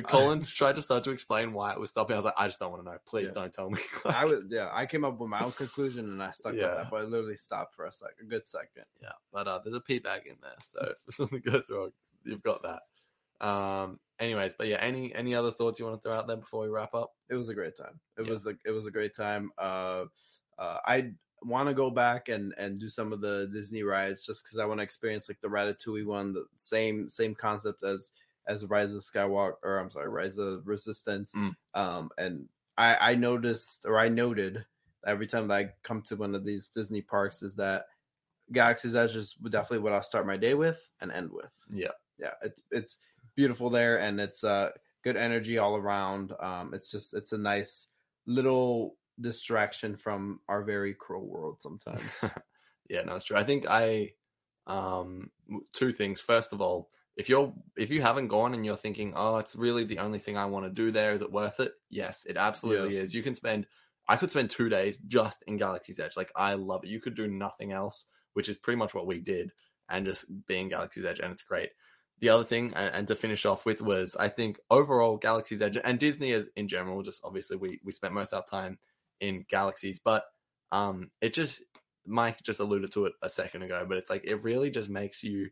[0.04, 2.14] Colin tried to start to explain why it was stopping.
[2.14, 2.98] I was like, I just don't want to know.
[3.06, 3.40] Please Yeah.
[3.42, 3.80] don't tell me.
[4.06, 6.68] I was, yeah, I came up with my own conclusion, and I stuck Yeah.
[6.68, 6.90] with that.
[6.90, 8.84] But I literally stopped for a second, a good second.
[9.02, 11.90] Yeah, but uh, there's a pee bag in there, so if something goes wrong,
[12.24, 13.46] you've got that.
[13.46, 13.98] Um.
[14.20, 16.68] Anyways, but yeah, any any other thoughts you want to throw out there before we
[16.68, 17.12] wrap up?
[17.28, 17.98] it was a great time.
[18.16, 18.30] It Yeah.
[18.30, 19.50] was a it was a great time.
[19.58, 20.04] Uh,
[20.58, 21.10] uh, I
[21.42, 24.64] want to go back and and do some of the Disney rides just because I
[24.64, 28.12] want to experience like the Ratatouille one, the same same concept as
[28.46, 31.34] as Rise of Skywalker, or I'm sorry, Rise of Resistance.
[31.34, 31.54] Mm.
[31.74, 34.64] Um, and I I noticed or I noted
[35.06, 37.86] every time that I come to one of these Disney parks is that
[38.52, 41.52] Galaxy's Edge is definitely what I'll start my day with and end with.
[41.70, 41.88] Yeah.
[42.18, 42.98] yeah, it's it's
[43.34, 44.70] beautiful there, and it's uh
[45.04, 46.32] good energy all around.
[46.40, 47.88] Um, it's just it's a nice
[48.26, 52.24] little distraction from our very cruel world sometimes.
[52.88, 53.36] yeah, no, it's true.
[53.36, 54.12] I think I
[54.66, 55.30] um
[55.72, 56.20] two things.
[56.20, 59.84] First of all, if you're if you haven't gone and you're thinking, oh, it's really
[59.84, 61.72] the only thing I want to do there, is it worth it?
[61.90, 63.04] Yes, it absolutely Yes.
[63.04, 63.14] is.
[63.14, 63.66] You can spend
[64.08, 66.16] I could spend two days just in Galaxy's Edge.
[66.16, 66.90] Like I love it.
[66.90, 69.52] You could do nothing else, which is pretty much what we did,
[69.88, 71.70] and just be in Galaxy's Edge, and it's great.
[72.18, 75.78] The other thing, and, and to finish off with, was I think overall Galaxy's Edge
[75.82, 78.78] and Disney is in general, just obviously we we spent most of our time
[79.20, 80.24] in Galaxies, but
[80.72, 81.62] um, it just
[82.06, 85.22] Mike just alluded to it a second ago, but it's like it really just makes
[85.22, 85.50] you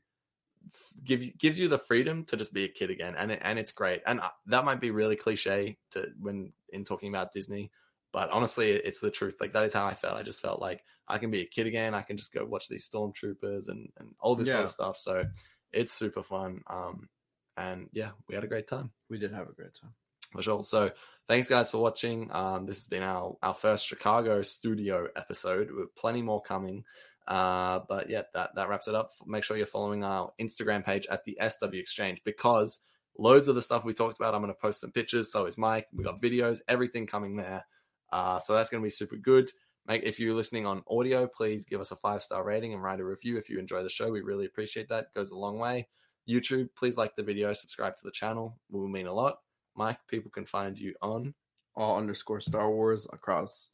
[1.04, 3.58] give you gives you the freedom to just be a kid again, and it, and
[3.58, 4.02] it's great.
[4.06, 7.70] And uh, that might be really cliche to when in talking about Disney,
[8.12, 9.36] but honestly, it's the truth.
[9.40, 10.16] Like that is how I felt.
[10.16, 11.94] I just felt like I can be a kid again.
[11.94, 14.96] I can just go watch these stormtroopers and and all this sort of stuff.
[14.96, 15.24] So
[15.72, 16.62] it's super fun.
[16.68, 17.08] Um,
[17.56, 19.92] and yeah, we had a great time we did have a great time.
[20.32, 20.64] for sure.
[20.64, 20.92] So
[21.28, 22.30] thanks guys for watching.
[22.32, 26.84] Um, this has been our our first Chicago studio episode with plenty more coming.
[27.30, 29.12] Uh, but yeah, that that wraps it up.
[29.24, 32.80] Make sure you're following our Instagram page at the SW Exchange because
[33.16, 35.30] loads of the stuff we talked about, I'm going to post some pictures.
[35.30, 35.86] So is Mike.
[35.94, 37.64] We got videos, everything coming there.
[38.12, 39.52] Uh, so that's going to be super good.
[39.86, 42.98] Make if you're listening on audio, please give us a five star rating and write
[42.98, 44.10] a review if you enjoy the show.
[44.10, 45.04] We really appreciate that.
[45.04, 45.86] It goes a long way.
[46.28, 48.58] YouTube, please like the video, subscribe to the channel.
[48.72, 49.38] It will mean a lot.
[49.76, 51.34] Mike, people can find you on.
[51.76, 53.70] All underscore Star Wars across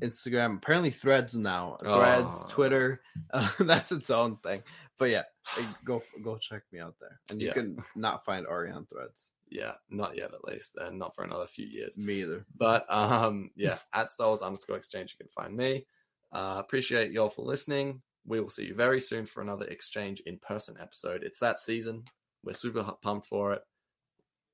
[0.00, 0.58] Instagram.
[0.58, 1.76] Apparently, Threads now.
[1.80, 2.48] Threads, Oh.
[2.48, 3.00] Twitter.
[3.30, 4.62] Uh, that's its own thing.
[4.98, 5.24] But yeah,
[5.58, 7.52] uh, go go check me out there, and you Yeah.
[7.54, 9.32] can not find Ari on Threads.
[9.50, 11.96] Yeah, not yet at least, and not for another few years.
[11.98, 12.44] Me either.
[12.56, 15.86] But um, yeah, at Wars underscore exchange, you can find me.
[16.32, 18.02] Uh, appreciate y'all for listening.
[18.26, 21.22] We will see you very soon for another exchange in person episode.
[21.22, 22.04] It's that season.
[22.44, 23.62] We're super pumped for it.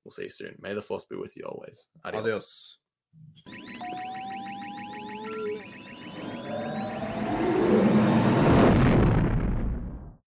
[0.03, 0.55] We'll see you soon.
[0.61, 1.87] May the force be with you always.
[2.05, 2.77] Adios.
[3.47, 4.14] Adios.